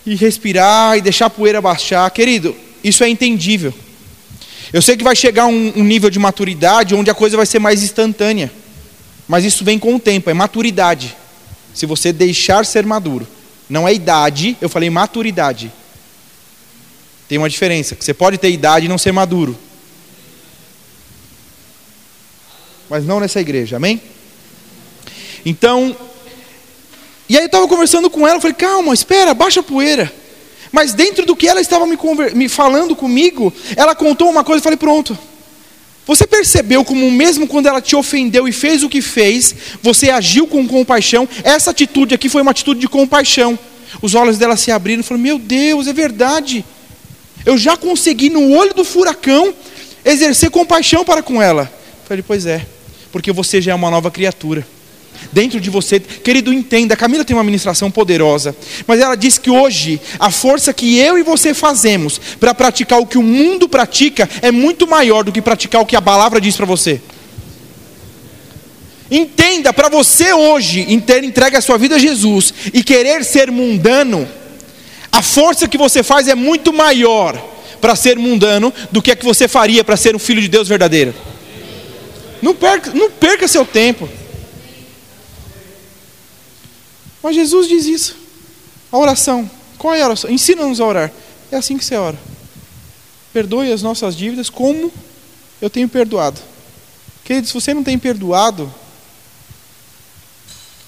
[0.04, 2.10] e respirar e deixar a poeira baixar.
[2.10, 3.72] Querido, isso é entendível.
[4.72, 7.58] Eu sei que vai chegar um, um nível de maturidade onde a coisa vai ser
[7.58, 8.50] mais instantânea.
[9.26, 11.16] Mas isso vem com o tempo, é maturidade
[11.74, 13.26] se você deixar ser maduro.
[13.68, 15.72] Não é idade, eu falei maturidade.
[17.28, 19.56] Tem uma diferença, que você pode ter idade e não ser maduro.
[22.88, 24.02] Mas não nessa igreja, amém?
[25.46, 25.96] Então,
[27.30, 30.12] e aí eu estava conversando com ela, eu falei, calma, espera, baixa a poeira.
[30.72, 31.96] Mas dentro do que ela estava me,
[32.34, 35.16] me falando comigo, ela contou uma coisa, eu falei, pronto.
[36.08, 40.48] Você percebeu como, mesmo quando ela te ofendeu e fez o que fez, você agiu
[40.48, 41.28] com compaixão?
[41.44, 43.56] Essa atitude aqui foi uma atitude de compaixão.
[44.02, 46.64] Os olhos dela se abriram e falaram: Meu Deus, é verdade.
[47.46, 49.54] Eu já consegui, no olho do furacão,
[50.04, 51.62] exercer compaixão para com ela.
[51.62, 52.66] Eu falei: Pois é,
[53.12, 54.66] porque você já é uma nova criatura
[55.32, 56.00] dentro de você.
[56.00, 58.54] Querido, entenda, Camila tem uma ministração poderosa,
[58.86, 63.06] mas ela diz que hoje a força que eu e você fazemos para praticar o
[63.06, 66.56] que o mundo pratica é muito maior do que praticar o que a palavra diz
[66.56, 67.00] para você.
[69.10, 74.28] Entenda, para você hoje ter entregue a sua vida a Jesus e querer ser mundano,
[75.10, 77.36] a força que você faz é muito maior
[77.80, 80.68] para ser mundano do que a que você faria para ser um filho de Deus
[80.68, 81.12] verdadeiro.
[82.40, 84.08] Não perca, não perca seu tempo.
[87.22, 88.16] Mas Jesus diz isso.
[88.90, 89.50] A oração.
[89.78, 90.30] Qual é a oração?
[90.30, 91.12] Ensina-nos a orar.
[91.50, 92.18] É assim que você ora.
[93.32, 94.92] Perdoe as nossas dívidas como
[95.60, 96.40] eu tenho perdoado.
[97.24, 98.72] Querido, se você não tem perdoado,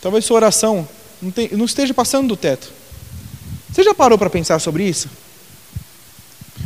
[0.00, 0.88] talvez sua oração
[1.20, 2.72] não, tem, não esteja passando do teto.
[3.72, 5.08] Você já parou para pensar sobre isso?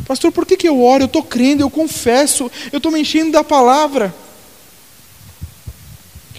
[0.05, 1.03] Pastor, por que, que eu oro?
[1.03, 4.13] Eu estou crendo, eu confesso, eu estou me enchendo da palavra.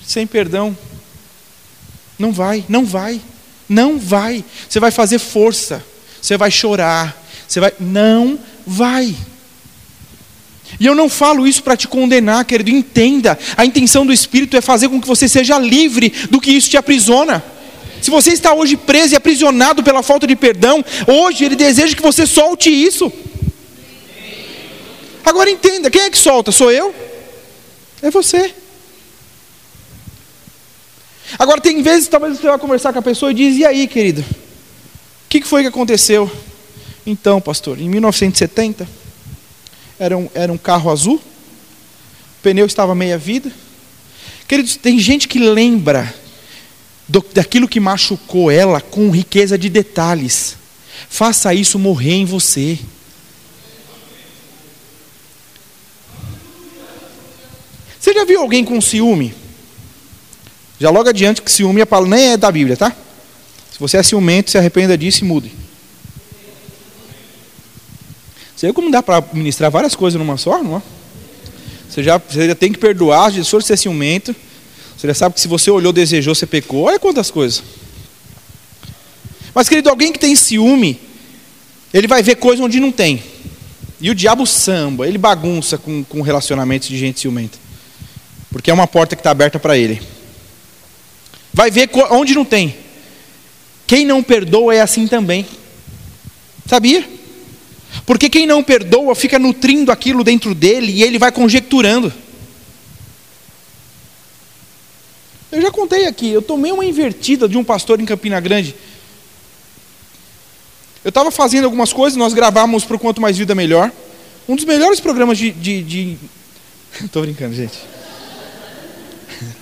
[0.04, 0.76] Sem perdão,
[2.18, 3.20] não vai, não vai,
[3.68, 4.44] não vai.
[4.68, 5.84] Você vai fazer força,
[6.20, 7.72] você vai chorar, você vai.
[7.78, 9.14] Não vai.
[10.78, 13.38] E eu não falo isso para te condenar, querido, entenda.
[13.56, 16.76] A intenção do Espírito é fazer com que você seja livre do que isso te
[16.76, 17.42] aprisiona.
[18.02, 22.02] Se você está hoje preso e aprisionado pela falta de perdão, hoje Ele deseja que
[22.02, 23.12] você solte isso.
[25.24, 26.52] Agora entenda: quem é que solta?
[26.52, 26.94] Sou eu?
[28.02, 28.54] É você.
[31.36, 34.20] Agora, tem vezes, talvez você vai conversar com a pessoa e diz: E aí, querido?
[34.20, 36.30] O que foi que aconteceu?
[37.04, 38.88] Então, pastor, em 1970,
[39.98, 43.50] era um, era um carro azul, o pneu estava meia vida.
[44.46, 46.14] Queridos, tem gente que lembra
[47.06, 50.56] do, daquilo que machucou ela com riqueza de detalhes.
[51.08, 52.78] Faça isso morrer em você.
[57.98, 59.34] Você já viu alguém com ciúme?
[60.80, 62.94] Já logo adiante que ciúme palavra nem é da Bíblia, tá?
[63.72, 65.52] Se você é ciumento, se arrependa disso e mude.
[68.54, 70.82] Você vê como dá para ministrar várias coisas numa só, não é?
[71.88, 74.34] Você já, você já tem que perdoar, se for ser ciumento.
[74.96, 76.82] Você já sabe que se você olhou, desejou, você pecou.
[76.82, 77.62] Olha quantas coisas.
[79.54, 81.00] Mas, querido, alguém que tem ciúme,
[81.94, 83.22] ele vai ver coisa onde não tem.
[84.00, 87.56] E o diabo samba, ele bagunça com, com relacionamentos de gente ciumenta.
[88.50, 90.02] Porque é uma porta que está aberta para ele.
[91.52, 92.76] Vai ver onde não tem.
[93.86, 95.46] Quem não perdoa é assim também.
[96.66, 97.08] Sabia?
[98.04, 102.12] Porque quem não perdoa fica nutrindo aquilo dentro dele e ele vai conjecturando.
[105.50, 108.74] Eu já contei aqui, eu tomei uma invertida de um pastor em Campina Grande.
[111.02, 113.90] Eu estava fazendo algumas coisas, nós gravávamos para o Quanto Mais Vida Melhor.
[114.46, 115.50] Um dos melhores programas de.
[115.50, 116.18] de,
[117.02, 117.78] Estou brincando, gente.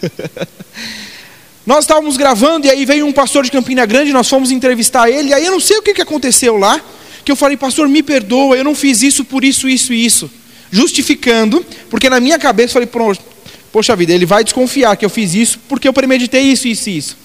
[1.66, 5.30] nós estávamos gravando e aí veio um pastor de Campina Grande, nós fomos entrevistar ele,
[5.30, 6.80] e aí eu não sei o que, que aconteceu lá,
[7.24, 10.30] que eu falei, pastor, me perdoa, eu não fiz isso por isso, isso e isso.
[10.70, 13.16] Justificando, porque na minha cabeça eu falei,
[13.72, 16.96] poxa vida, ele vai desconfiar que eu fiz isso porque eu premeditei isso, isso e
[16.96, 17.16] isso.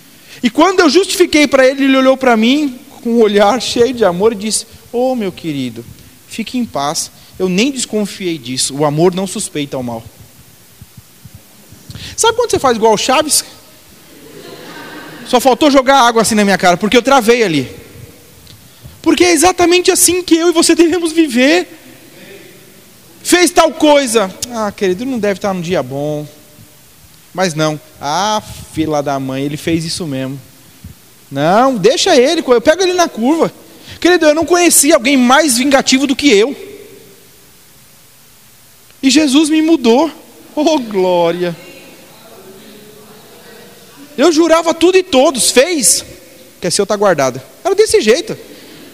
[0.41, 4.03] E quando eu justifiquei para ele, ele olhou para mim com um olhar cheio de
[4.03, 5.85] amor e disse: Oh, meu querido,
[6.27, 7.11] fique em paz.
[7.37, 8.75] Eu nem desconfiei disso.
[8.75, 10.03] O amor não suspeita o mal.
[12.15, 13.43] Sabe quando você faz igual o Chaves?
[15.27, 17.69] Só faltou jogar água assim na minha cara, porque eu travei ali.
[19.01, 21.67] Porque é exatamente assim que eu e você devemos viver.
[23.23, 24.33] Fez tal coisa.
[24.51, 26.27] Ah, querido, não deve estar num dia bom.
[27.33, 27.79] Mas não.
[27.99, 28.41] Ah,
[28.73, 30.39] fila da mãe, ele fez isso mesmo.
[31.31, 33.51] Não, deixa ele, eu pego ele na curva.
[33.99, 36.55] Querido, eu não conhecia alguém mais vingativo do que eu.
[39.01, 40.11] E Jesus me mudou.
[40.55, 41.55] Oh, glória.
[44.17, 46.03] Eu jurava tudo e todos, fez,
[46.59, 47.41] que é seu está guardado.
[47.63, 48.37] Era desse jeito.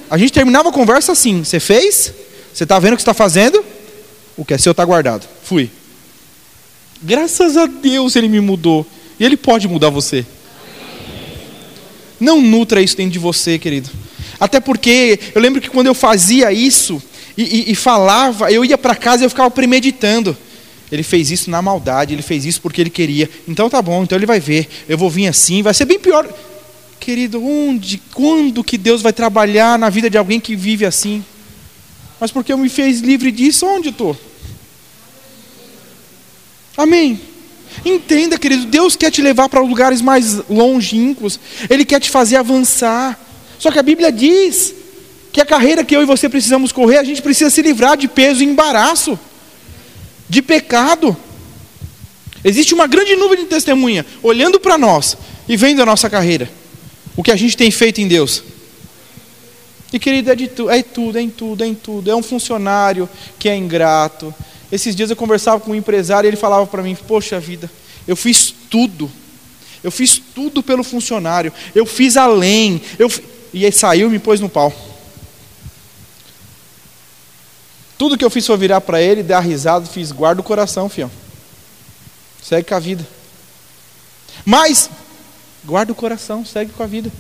[0.10, 2.14] A gente terminava a conversa assim: você fez?
[2.54, 3.64] Você está vendo o que está fazendo?
[4.36, 5.28] O que é seu está guardado.
[5.44, 5.70] Fui.
[7.02, 8.86] Graças a Deus ele me mudou.
[9.20, 10.26] E ele pode mudar você.
[12.20, 13.90] Não nutra isso dentro de você, querido.
[14.40, 17.02] Até porque eu lembro que quando eu fazia isso
[17.38, 20.38] e, e, e falava, eu ia para casa e eu ficava premeditando.
[20.92, 23.30] Ele fez isso na maldade, ele fez isso porque ele queria.
[23.48, 24.68] Então tá bom, então ele vai ver.
[24.88, 26.28] Eu vou vir assim, vai ser bem pior.
[27.00, 31.24] Querido, onde, quando que Deus vai trabalhar na vida de alguém que vive assim?
[32.20, 34.18] Mas porque eu me fez livre disso, onde estou?
[36.76, 37.20] Amém.
[37.86, 43.20] Entenda, querido, Deus quer te levar para lugares mais longínquos, Ele quer te fazer avançar.
[43.60, 44.74] Só que a Bíblia diz
[45.32, 48.08] que a carreira que eu e você precisamos correr, a gente precisa se livrar de
[48.08, 49.20] peso e embaraço,
[50.30, 51.16] de pecado.
[52.44, 56.50] Existe uma grande nuvem de testemunha olhando para nós e vendo a nossa carreira,
[57.16, 58.44] o que a gente tem feito em Deus.
[59.92, 62.12] E querido, é, de tu, é tudo, é em tudo, é em tudo.
[62.12, 63.10] É um funcionário
[63.40, 64.34] que é ingrato,
[64.72, 67.70] esses dias eu conversava com um empresário e ele falava para mim: Poxa vida,
[68.08, 69.10] eu fiz tudo.
[69.84, 71.54] Eu fiz tudo pelo funcionário.
[71.74, 72.82] Eu fiz além.
[73.00, 73.10] Eu
[73.54, 74.74] E ele saiu e me pôs no pau.
[77.98, 81.12] Tudo que eu fiz foi virar para ele, dar risada, fiz guarda o coração, fião.
[82.42, 83.08] Segue com a vida.
[84.46, 84.90] Mas,
[85.66, 87.12] guarda o coração, segue com a vida.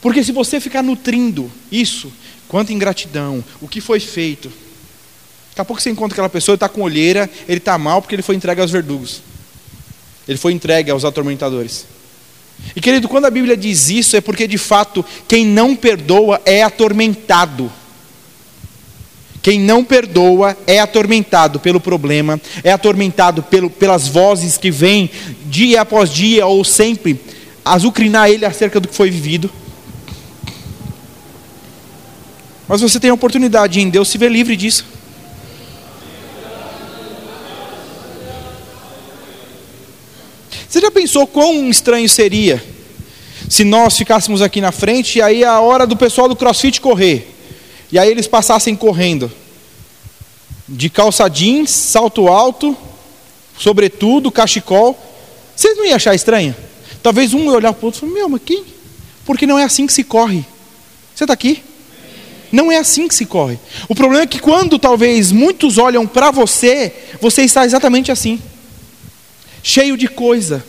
[0.00, 2.12] Porque se você ficar nutrindo isso,
[2.48, 4.52] quanto ingratidão, o que foi feito,
[5.50, 8.14] Daqui a pouco você encontra aquela pessoa, ele está com olheira, ele está mal porque
[8.14, 9.20] ele foi entregue aos verdugos.
[10.26, 11.86] Ele foi entregue aos atormentadores.
[12.74, 16.62] E querido, quando a Bíblia diz isso, é porque de fato quem não perdoa é
[16.62, 17.70] atormentado.
[19.42, 25.10] Quem não perdoa é atormentado pelo problema, é atormentado pelo, pelas vozes que vêm
[25.46, 27.18] dia após dia ou sempre
[27.64, 29.50] azucrinar ele acerca do que foi vivido.
[32.68, 34.84] Mas você tem a oportunidade em Deus se ver livre disso.
[40.68, 42.62] Você já pensou quão estranho seria
[43.48, 47.28] se nós ficássemos aqui na frente e aí a hora do pessoal do CrossFit correr,
[47.92, 49.30] e aí eles passassem correndo
[50.68, 52.76] de calça jeans, salto alto,
[53.58, 54.98] sobretudo, cachecol.
[55.56, 56.54] Vocês não iam achar estranho?
[57.02, 58.64] Talvez um olhar para o outro e falar, meu, mas quem?
[59.24, 60.44] Porque não é assim que se corre.
[61.14, 61.62] Você está aqui?
[62.52, 63.58] Não é assim que se corre.
[63.88, 68.40] O problema é que quando talvez muitos olham para você, você está exatamente assim
[69.62, 70.64] cheio de coisa.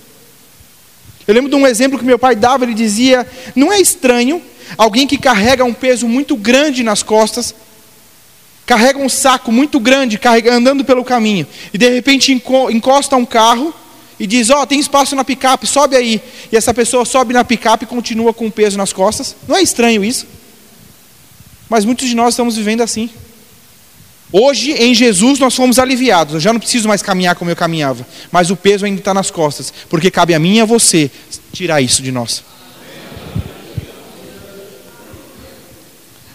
[1.27, 4.41] Eu lembro de um exemplo que meu pai dava, ele dizia: não é estranho
[4.77, 7.53] alguém que carrega um peso muito grande nas costas,
[8.65, 13.73] carrega um saco muito grande, carrega, andando pelo caminho, e de repente encosta um carro
[14.19, 16.21] e diz: Ó, oh, tem espaço na picape, sobe aí.
[16.51, 19.35] E essa pessoa sobe na picape e continua com o peso nas costas.
[19.47, 20.27] Não é estranho isso?
[21.67, 23.09] Mas muitos de nós estamos vivendo assim.
[24.31, 26.35] Hoje, em Jesus, nós fomos aliviados.
[26.35, 28.05] Eu já não preciso mais caminhar como eu caminhava.
[28.31, 29.73] Mas o peso ainda está nas costas.
[29.89, 31.09] Porque cabe a mim e a você
[31.51, 32.43] tirar isso de nós.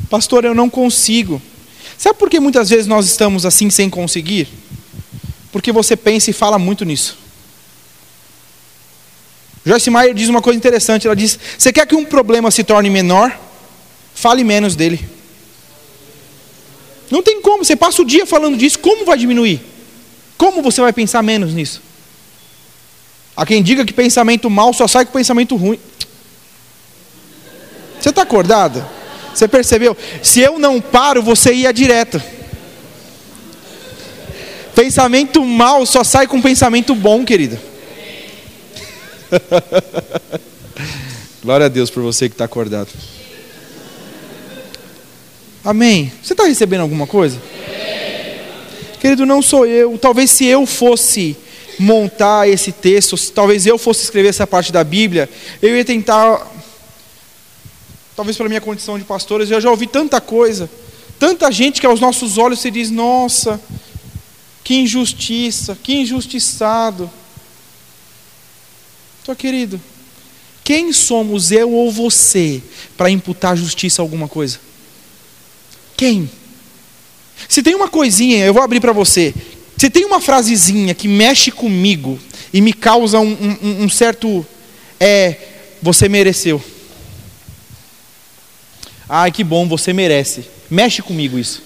[0.09, 1.41] Pastor, eu não consigo.
[1.99, 4.49] Sabe por que muitas vezes nós estamos assim sem conseguir?
[5.51, 7.19] Porque você pensa e fala muito nisso.
[9.65, 11.07] Joyce Meyer diz uma coisa interessante.
[11.07, 13.37] Ela diz: Você quer que um problema se torne menor?
[14.15, 15.17] Fale menos dele.
[17.11, 19.61] Não tem como, você passa o dia falando disso, como vai diminuir?
[20.37, 21.81] Como você vai pensar menos nisso?
[23.37, 25.79] Há quem diga que pensamento mal só sai com pensamento ruim.
[28.01, 28.96] Você está acordado?
[29.37, 29.95] Você percebeu?
[30.23, 32.21] Se eu não paro, você ia direto.
[34.75, 37.59] Pensamento mal só sai com pensamento bom, querido.
[41.45, 42.89] Glória a Deus por você que está acordado.
[45.63, 46.11] Amém?
[46.23, 47.39] Você está recebendo alguma coisa?
[49.01, 49.99] Querido, não sou eu.
[49.99, 51.37] Talvez se eu fosse
[51.79, 55.29] montar esse texto, talvez eu fosse escrever essa parte da Bíblia,
[55.61, 56.41] eu ia tentar,
[58.17, 60.69] talvez pela minha condição de pastor, eu já ouvi tanta coisa,
[61.19, 63.61] tanta gente que aos nossos olhos se diz: nossa,
[64.65, 67.11] que injustiça, que injustiçado.
[69.23, 69.81] Então, querido,
[70.65, 72.63] quem somos eu ou você
[72.97, 74.59] para imputar justiça a alguma coisa?
[75.97, 76.31] Quem?
[77.49, 79.35] Se tem uma coisinha, eu vou abrir para você.
[79.77, 82.19] Se tem uma frasezinha que mexe comigo
[82.53, 84.47] e me causa um, um, um certo.
[84.99, 85.37] É,
[85.83, 86.63] você mereceu.
[89.09, 90.45] Ai, que bom, você merece.
[90.69, 91.63] Mexe comigo isso.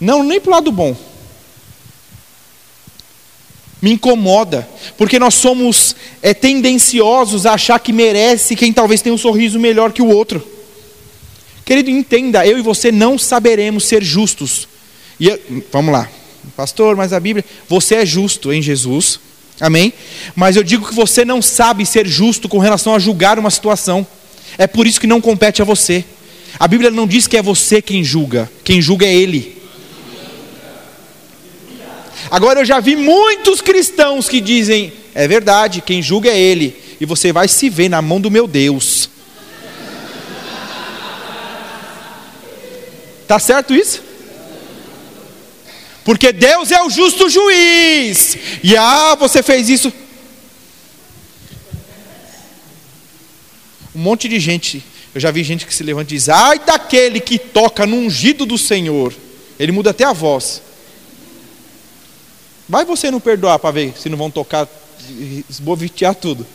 [0.00, 0.96] Não, nem para o lado bom.
[3.80, 9.18] Me incomoda, porque nós somos é, tendenciosos a achar que merece quem talvez tenha um
[9.18, 10.46] sorriso melhor que o outro.
[11.64, 14.66] Querido, entenda, eu e você não saberemos ser justos.
[15.20, 16.08] E vamos lá,
[16.56, 19.20] pastor, mas a Bíblia, você é justo em Jesus,
[19.60, 19.92] amém?
[20.34, 24.06] Mas eu digo que você não sabe ser justo com relação a julgar uma situação.
[24.56, 26.04] É por isso que não compete a você.
[26.58, 29.56] A Bíblia não diz que é você quem julga, quem julga é Ele.
[32.30, 37.04] Agora eu já vi muitos cristãos que dizem: é verdade, quem julga é Ele, e
[37.04, 39.10] você vai se ver na mão do meu Deus.
[43.26, 44.02] Tá certo isso?
[46.04, 48.36] Porque Deus é o justo juiz.
[48.62, 49.92] E ah, você fez isso.
[53.92, 54.84] Um monte de gente,
[55.16, 58.44] eu já vi gente que se levanta e diz: "Ai daquele que toca no ungido
[58.44, 59.14] do Senhor".
[59.58, 60.60] Ele muda até a voz.
[62.68, 64.68] Vai você não perdoar para ver se não vão tocar
[65.48, 66.46] esbovitear tudo.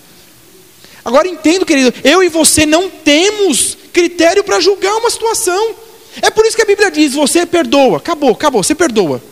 [1.04, 5.74] Agora entendo, querido, eu e você não temos critério para julgar uma situação.
[6.22, 7.98] É por isso que a Bíblia diz: você perdoa.
[7.98, 9.24] Acabou, acabou, você perdoa.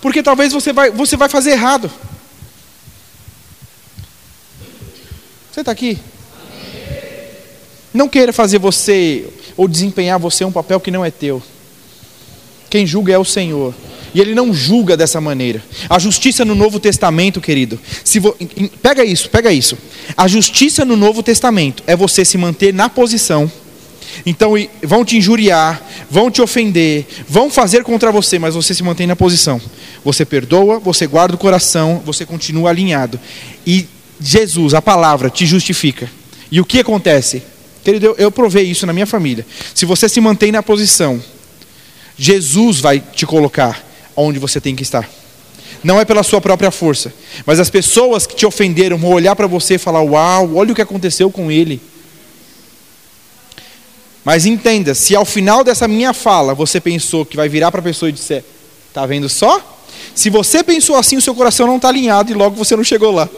[0.00, 1.92] Porque talvez você vai, você vai fazer errado.
[5.52, 5.98] Você está aqui?
[7.92, 9.26] Não queira fazer você
[9.56, 11.42] ou desempenhar você um papel que não é teu.
[12.70, 13.74] Quem julga é o Senhor.
[14.14, 15.62] E ele não julga dessa maneira.
[15.88, 18.36] A justiça no Novo Testamento, querido, se vo...
[18.82, 19.76] pega isso, pega isso.
[20.16, 23.50] A justiça no Novo Testamento é você se manter na posição
[24.26, 29.06] então vão te injuriar, vão te ofender, vão fazer contra você, mas você se mantém
[29.06, 29.60] na posição.
[30.04, 33.18] Você perdoa, você guarda o coração, você continua alinhado.
[33.66, 33.86] E
[34.20, 36.10] Jesus, a palavra, te justifica.
[36.50, 37.42] E o que acontece?
[37.84, 39.44] Querido, eu, provei isso na minha família.
[39.74, 41.22] Se você se mantém na posição,
[42.16, 45.08] Jesus vai te colocar onde você tem que estar.
[45.82, 47.12] Não é pela sua própria força,
[47.44, 50.74] mas as pessoas que te ofenderam vão olhar para você e falar: Uau, olha o
[50.74, 51.80] que aconteceu com ele.
[54.24, 57.84] Mas entenda, se ao final dessa minha fala você pensou que vai virar para a
[57.84, 58.44] pessoa e disser,
[58.88, 59.60] está vendo só?
[60.14, 63.10] Se você pensou assim, o seu coração não está alinhado e logo você não chegou
[63.10, 63.28] lá.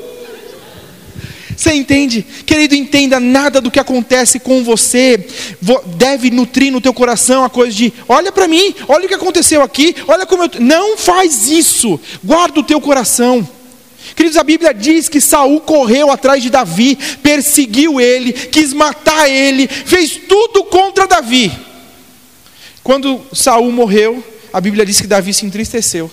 [1.64, 2.26] Você entende?
[2.44, 5.26] Querido, entenda, nada do que acontece com você
[5.96, 9.62] deve nutrir no teu coração a coisa de, olha para mim, olha o que aconteceu
[9.62, 10.50] aqui, olha como eu...
[10.60, 13.48] Não faz isso, guarda o teu coração.
[14.14, 19.66] Queridos, a Bíblia diz que Saul correu atrás de Davi, perseguiu ele, quis matar ele,
[19.66, 21.50] fez tudo contra Davi.
[22.82, 26.10] Quando Saul morreu, a Bíblia diz que Davi se entristeceu.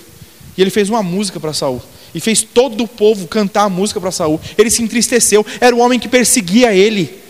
[0.56, 1.82] E ele fez uma música para Saul.
[2.14, 4.40] E fez todo o povo cantar a música para Saul.
[4.58, 5.44] Ele se entristeceu.
[5.60, 7.22] Era o homem que perseguia ele.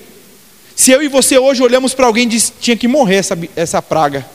[0.75, 3.83] Se eu e você hoje olhamos para alguém e diz, tinha que morrer essa, essa
[3.83, 4.27] praga.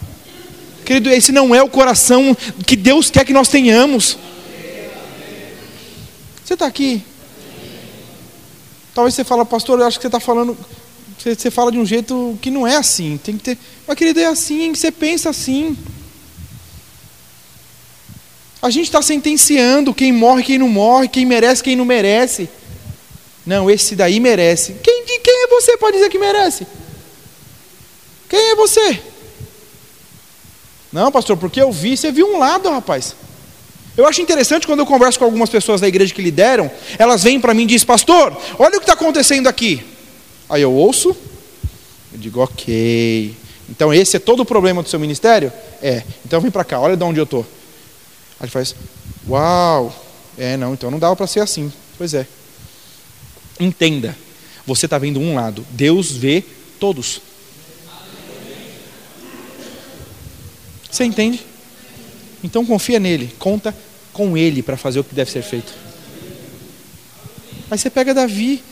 [0.86, 2.36] Querido, esse não é o coração
[2.66, 4.18] que Deus quer que nós tenhamos.
[6.46, 7.04] Você está aqui?
[8.94, 10.58] Talvez você fale, pastor, eu acho que você está falando.
[11.20, 13.20] Você, fala de um jeito que não é assim.
[13.22, 13.58] Tem que ter.
[13.86, 15.76] Mas, querido, é assim, você pensa assim.
[18.62, 22.50] A gente está sentenciando quem morre, quem não morre, quem merece, quem não merece.
[23.46, 24.74] Não, esse daí merece.
[24.84, 26.66] Quem, quem é você para dizer que merece?
[28.28, 29.00] Quem é você?
[30.92, 33.16] Não, pastor, porque eu vi, você viu um lado, rapaz.
[33.96, 37.40] Eu acho interessante quando eu converso com algumas pessoas da igreja que lideram, elas vêm
[37.40, 39.84] para mim e dizem, pastor, olha o que está acontecendo aqui.
[40.50, 41.16] Aí eu ouço,
[42.14, 43.36] eu digo, ok.
[43.70, 45.52] Então esse é todo o problema do seu ministério?
[45.82, 46.04] É.
[46.26, 47.46] Então vem para cá, olha de onde eu estou.
[48.40, 48.76] Aí ele faz,
[49.28, 49.94] uau,
[50.38, 51.72] é, não, então não dava para ser assim.
[51.98, 52.28] Pois é.
[53.60, 54.16] Entenda,
[54.66, 56.44] você está vendo um lado, Deus vê
[56.80, 57.22] todos.
[60.90, 61.44] Você entende?
[62.44, 63.76] Então confia nele, conta
[64.14, 65.74] com ele para fazer o que deve ser feito.
[67.70, 68.64] Aí você pega Davi,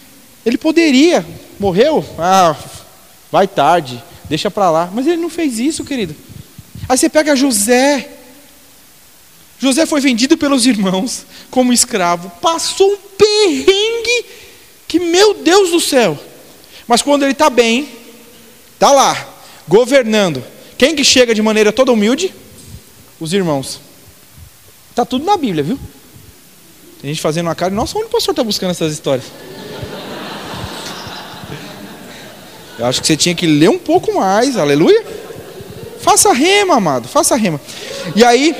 [0.45, 1.25] ele poderia,
[1.59, 2.55] morreu, ah,
[3.31, 6.15] vai tarde, deixa para lá, mas ele não fez isso, querido.
[6.87, 8.14] Aí você pega José,
[9.59, 14.25] José foi vendido pelos irmãos como escravo, passou um perrengue
[14.87, 16.19] que, meu Deus do céu,
[16.87, 17.89] mas quando ele está bem,
[18.73, 19.27] está lá,
[19.67, 20.43] governando,
[20.77, 22.31] quem que chega de maneira toda humilde?
[23.19, 23.79] Os irmãos.
[24.89, 25.79] Está tudo na Bíblia, viu?
[27.01, 29.25] Tem gente fazendo uma cara, nossa, onde o pastor está buscando essas histórias?
[32.77, 35.03] Eu acho que você tinha que ler um pouco mais, aleluia.
[36.01, 37.59] Faça rema, amado, faça rema.
[38.15, 38.55] E aí,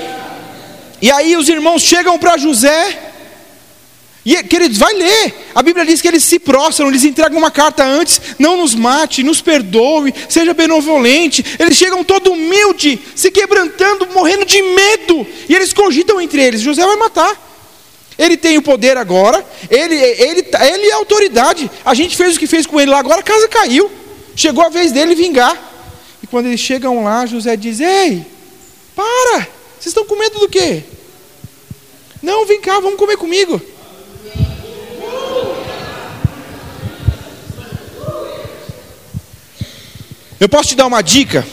[1.00, 3.06] e aí os irmãos chegam para José
[4.26, 5.46] e, queridos, vai ler.
[5.54, 9.22] A Bíblia diz que eles se prostram, eles entregam uma carta antes, não nos mate,
[9.22, 11.44] nos perdoe, seja benevolente.
[11.60, 15.24] Eles chegam todo humilde, se quebrantando, morrendo de medo.
[15.48, 17.40] E eles cogitam entre eles: José vai matar.
[18.18, 21.70] Ele tem o poder agora, ele, ele, ele é autoridade.
[21.84, 23.88] A gente fez o que fez com ele lá, agora a casa caiu.
[24.34, 25.56] Chegou a vez dele vingar.
[26.20, 28.26] E quando eles chegam lá, José diz: Ei,
[28.96, 29.46] para,
[29.78, 30.82] vocês estão com medo do quê?
[32.22, 33.60] Não, vem cá, vamos comer comigo.
[40.38, 41.46] Eu posso te dar uma dica?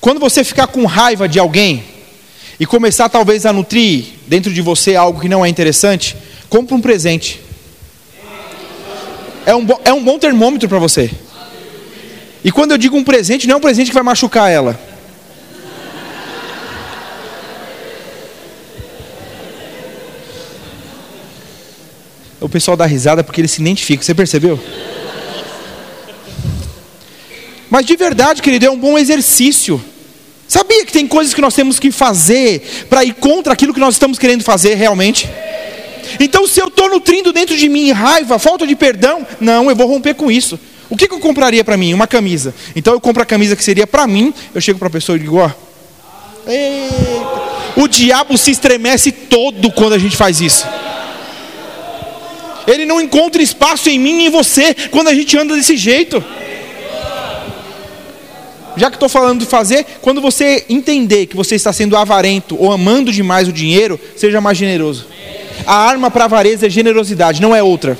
[0.00, 1.84] Quando você ficar com raiva de alguém
[2.58, 6.16] e começar talvez a nutrir dentro de você algo que não é interessante,
[6.48, 7.40] compre um presente.
[9.44, 11.10] É um, é um bom termômetro para você.
[12.42, 14.89] E quando eu digo um presente, não é um presente que vai machucar ela.
[22.40, 24.58] O pessoal dá risada porque ele se identifica, você percebeu?
[27.68, 29.82] Mas de verdade, querido, é um bom exercício.
[30.48, 33.94] Sabia que tem coisas que nós temos que fazer para ir contra aquilo que nós
[33.94, 35.28] estamos querendo fazer realmente?
[36.18, 39.86] Então, se eu estou nutrindo dentro de mim raiva, falta de perdão, não, eu vou
[39.86, 40.58] romper com isso.
[40.88, 41.94] O que, que eu compraria para mim?
[41.94, 42.52] Uma camisa.
[42.74, 45.20] Então, eu compro a camisa que seria para mim, eu chego para a pessoa e
[45.20, 45.48] digo: ó,
[46.48, 47.80] eita.
[47.80, 50.66] o diabo se estremece todo quando a gente faz isso.
[52.72, 56.22] Ele não encontra espaço em mim e em você quando a gente anda desse jeito
[58.76, 62.72] já que estou falando de fazer, quando você entender que você está sendo avarento ou
[62.72, 65.06] amando demais o dinheiro, seja mais generoso.
[65.66, 67.98] A arma para avareza é generosidade, não é outra.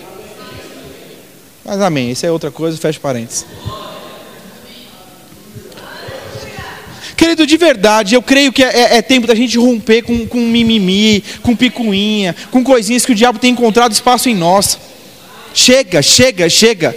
[1.64, 3.44] Mas amém, isso é outra coisa, fecha parênteses.
[7.20, 10.40] Querido, de verdade, eu creio que é, é, é, tempo da gente romper com, com
[10.40, 14.78] mimimi, com picuinha, com coisinhas que o diabo tem encontrado espaço em nós.
[15.52, 16.96] Chega, chega, chega.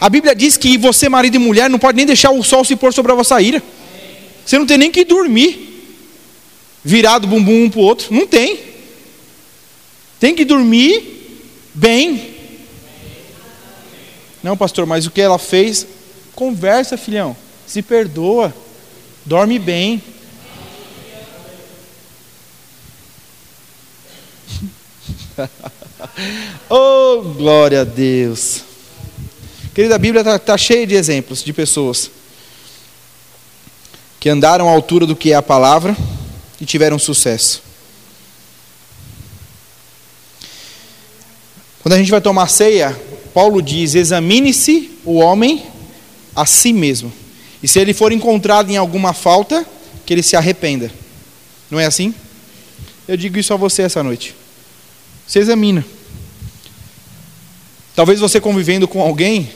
[0.00, 2.74] A Bíblia diz que você, marido e mulher, não pode nem deixar o sol se
[2.74, 3.62] pôr sobre a vossa ira.
[4.46, 5.84] Você não tem nem que dormir
[6.82, 8.14] virado bumbum um para o outro.
[8.14, 8.58] Não tem.
[10.18, 11.36] Tem que dormir
[11.74, 12.34] bem.
[14.42, 15.86] Não, pastor, mas o que ela fez?
[16.34, 17.36] Conversa, filhão.
[17.66, 18.54] Se perdoa.
[19.30, 20.02] Dorme bem.
[26.68, 28.64] oh, glória a Deus.
[29.72, 32.10] Querida, a Bíblia está tá cheia de exemplos de pessoas
[34.18, 35.96] que andaram à altura do que é a palavra
[36.60, 37.62] e tiveram sucesso.
[41.84, 43.00] Quando a gente vai tomar ceia,
[43.32, 45.64] Paulo diz: examine-se o homem
[46.34, 47.12] a si mesmo.
[47.62, 49.66] E se ele for encontrado em alguma falta,
[50.06, 50.90] que ele se arrependa.
[51.70, 52.14] Não é assim?
[53.06, 54.34] Eu digo isso a você essa noite.
[55.26, 55.84] Se examina.
[57.94, 59.50] Talvez você convivendo com alguém,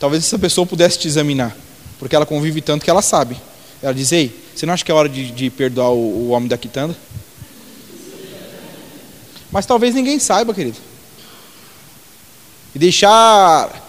[0.00, 1.56] talvez essa pessoa pudesse te examinar,
[1.98, 3.36] porque ela convive tanto que ela sabe.
[3.82, 6.48] Ela diz: Ei, você não acha que é hora de, de perdoar o, o homem
[6.48, 6.96] da quitanda?
[9.50, 10.78] Mas talvez ninguém saiba, querido.
[12.74, 13.85] E deixar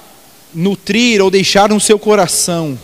[0.54, 2.78] nutrir ou deixar no seu coração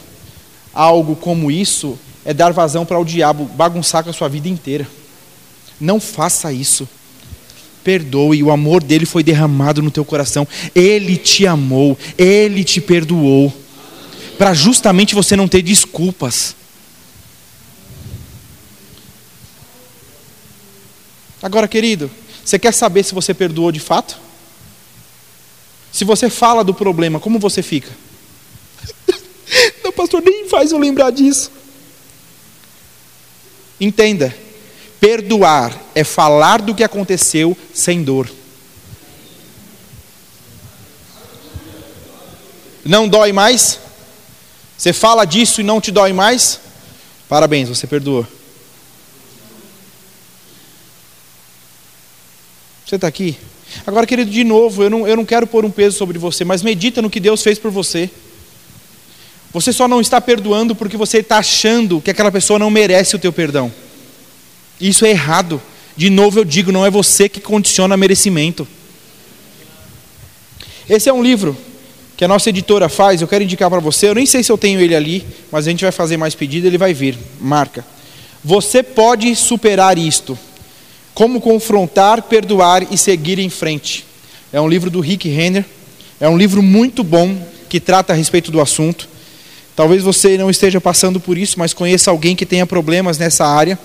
[0.73, 4.87] algo como isso é dar vazão para o diabo bagunçar com a sua vida inteira.
[5.79, 6.87] Não faça isso.
[7.83, 10.47] Perdoe, o amor dele foi derramado no teu coração.
[10.73, 13.53] Ele te amou, ele te perdoou.
[14.37, 16.55] Para justamente você não ter desculpas.
[21.41, 22.09] Agora, querido,
[22.43, 24.17] você quer saber se você perdoou de fato?
[25.93, 27.91] Se você fala do problema, como você fica?
[29.83, 31.51] Não, pastor, nem faz eu lembrar disso.
[33.79, 34.35] Entenda,
[34.99, 38.27] perdoar é falar do que aconteceu sem dor.
[42.83, 43.79] Não dói mais?
[44.77, 46.59] Você fala disso e não te dói mais?
[47.29, 48.27] Parabéns, você perdoou.
[52.85, 53.37] Você está aqui?
[53.85, 56.61] Agora, querido, de novo, eu não, eu não quero pôr um peso sobre você, mas
[56.61, 58.09] medita no que Deus fez por você.
[59.51, 63.19] Você só não está perdoando porque você está achando que aquela pessoa não merece o
[63.19, 63.71] teu perdão.
[64.81, 65.61] Isso é errado.
[65.95, 68.67] De novo eu digo, não é você que condiciona merecimento.
[70.89, 71.55] Esse é um livro
[72.17, 74.07] que a nossa editora faz, eu quero indicar para você.
[74.07, 76.67] Eu nem sei se eu tenho ele ali, mas a gente vai fazer mais pedido,
[76.67, 77.17] ele vai vir.
[77.39, 77.85] Marca.
[78.43, 80.37] Você pode superar isto.
[81.13, 84.05] Como confrontar, perdoar e seguir em frente.
[84.51, 85.65] É um livro do Rick Renner.
[86.19, 87.35] É um livro muito bom
[87.69, 89.07] que trata a respeito do assunto.
[89.75, 93.77] Talvez você não esteja passando por isso, mas conheça alguém que tenha problemas nessa área.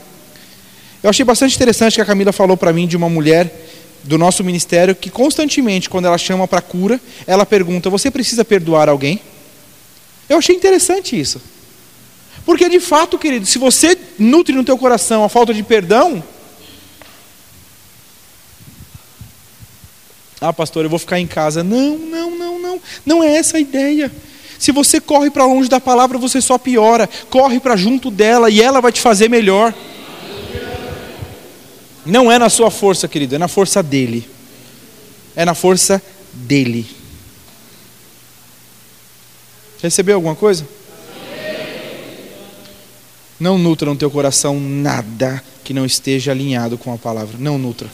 [1.02, 3.50] Eu achei bastante interessante que a Camila falou para mim de uma mulher
[4.04, 8.88] do nosso ministério que constantemente, quando ela chama para cura, ela pergunta: Você precisa perdoar
[8.88, 9.20] alguém?
[10.28, 11.40] Eu achei interessante isso.
[12.44, 16.22] Porque de fato, querido, se você nutre no teu coração a falta de perdão,
[20.40, 21.64] ah, pastor, eu vou ficar em casa.
[21.64, 22.80] Não, não, não, não.
[23.04, 24.10] Não é essa a ideia.
[24.58, 27.08] Se você corre para longe da palavra, você só piora.
[27.28, 29.74] Corre para junto dela e ela vai te fazer melhor.
[32.06, 34.28] Não é na sua força, querido, é na força dele.
[35.34, 36.00] É na força
[36.32, 36.86] dele.
[39.82, 40.66] Recebeu alguma coisa?
[43.38, 47.36] Não nutra no teu coração nada que não esteja alinhado com a palavra.
[47.38, 47.88] Não nutra.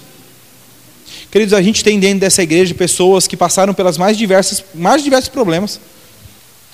[1.35, 5.29] Queridos, a gente tem dentro dessa igreja pessoas que passaram pelas mais diversas, mais diversos
[5.29, 5.81] problemas.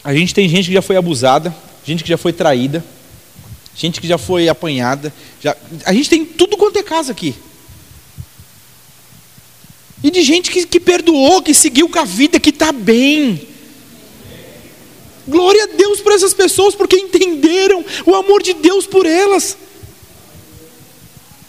[0.04, 2.84] A gente tem gente que já foi abusada, gente que já foi traída,
[3.74, 5.14] gente que já foi apanhada.
[5.40, 5.56] Já...
[5.86, 7.34] A gente tem tudo quanto é casa aqui.
[10.04, 13.40] E de gente que, que perdoou, que seguiu com a vida, que está bem.
[15.26, 19.56] Glória a Deus por essas pessoas, porque entenderam o amor de Deus por elas.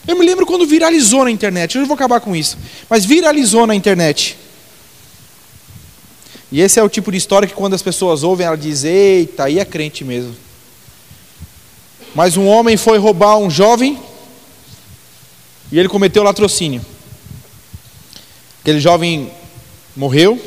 [0.07, 2.57] Eu me lembro quando viralizou na internet, eu não vou acabar com isso,
[2.89, 4.37] mas viralizou na internet.
[6.51, 9.45] E esse é o tipo de história que quando as pessoas ouvem, ela diz: Eita,
[9.45, 10.35] aí é crente mesmo.
[12.13, 13.97] Mas um homem foi roubar um jovem
[15.71, 16.85] e ele cometeu latrocínio.
[18.61, 19.31] Aquele jovem
[19.95, 20.39] morreu.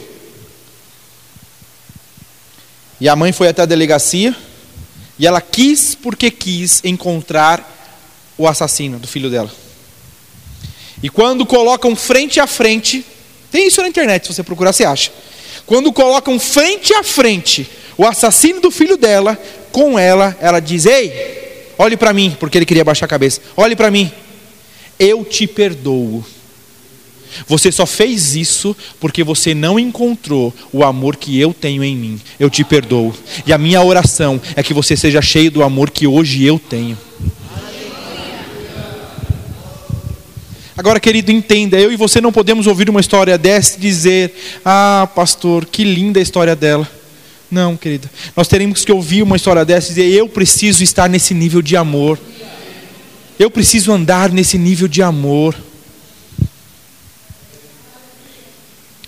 [3.01, 4.37] E a mãe foi até a delegacia.
[5.19, 7.74] E ela quis, porque quis, encontrar
[8.37, 9.51] o assassino do filho dela.
[11.03, 13.05] E quando colocam frente a frente,
[13.51, 15.13] tem isso na internet, se você procurar, você acha.
[15.67, 19.41] Quando colocam frente a frente o assassino do filho dela
[19.73, 23.41] com ela, ela diz: Ei, olhe para mim, porque ele queria baixar a cabeça.
[23.57, 24.11] Olhe para mim,
[24.99, 26.25] eu te perdoo.
[27.49, 32.21] Você só fez isso porque você não encontrou o amor que eu tenho em mim.
[32.39, 33.13] Eu te perdoo.
[33.45, 36.97] E a minha oração é que você seja cheio do amor que hoje eu tenho.
[40.77, 45.09] Agora, querido, entenda, eu e você não podemos ouvir uma história dessa e dizer: Ah,
[45.15, 46.89] pastor, que linda a história dela.
[47.49, 48.11] Não, querido.
[48.37, 51.77] Nós teremos que ouvir uma história dessa e dizer: Eu preciso estar nesse nível de
[51.77, 52.19] amor.
[53.39, 55.55] Eu preciso andar nesse nível de amor.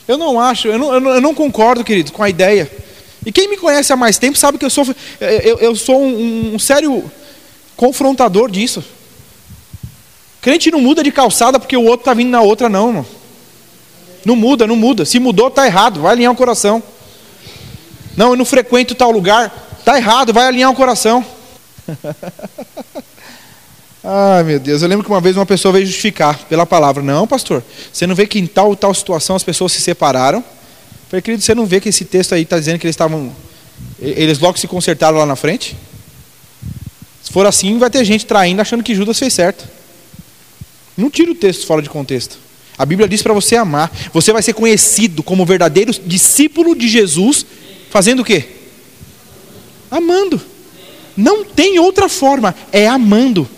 [0.07, 2.71] Eu não acho, eu não, eu não, eu não concordo, querido, com a ideia.
[3.25, 4.87] E quem me conhece há mais tempo sabe que eu sou,
[5.21, 7.11] eu, eu sou um, um sério
[7.77, 8.85] confrontador disso.
[10.47, 13.07] Crente não muda de calçada porque o outro está vindo na outra, não, irmão.
[14.25, 15.05] Não muda, não muda.
[15.05, 16.01] Se mudou, está errado.
[16.01, 16.81] Vai alinhar o coração.
[18.17, 19.53] Não, eu não frequento tal lugar.
[19.81, 21.27] Está errado, vai alinhar o coração.
[24.05, 27.03] Ai meu Deus, eu lembro que uma vez uma pessoa veio justificar pela palavra.
[27.03, 27.61] Não, pastor,
[27.93, 30.39] você não vê que em tal tal situação as pessoas se separaram?
[30.39, 30.45] Eu
[31.11, 33.33] falei, querido, você não vê que esse texto aí está dizendo que eles estavam.
[33.99, 35.77] Eles logo se consertaram lá na frente?
[37.21, 39.75] Se for assim, vai ter gente traindo achando que Judas fez certo.
[40.97, 42.39] Não tira o texto fora de contexto.
[42.79, 43.91] A Bíblia diz para você amar.
[44.13, 47.45] Você vai ser conhecido como verdadeiro discípulo de Jesus,
[47.91, 48.45] fazendo o quê?
[49.91, 50.41] Amando.
[51.17, 53.49] Não tem outra forma, é amando.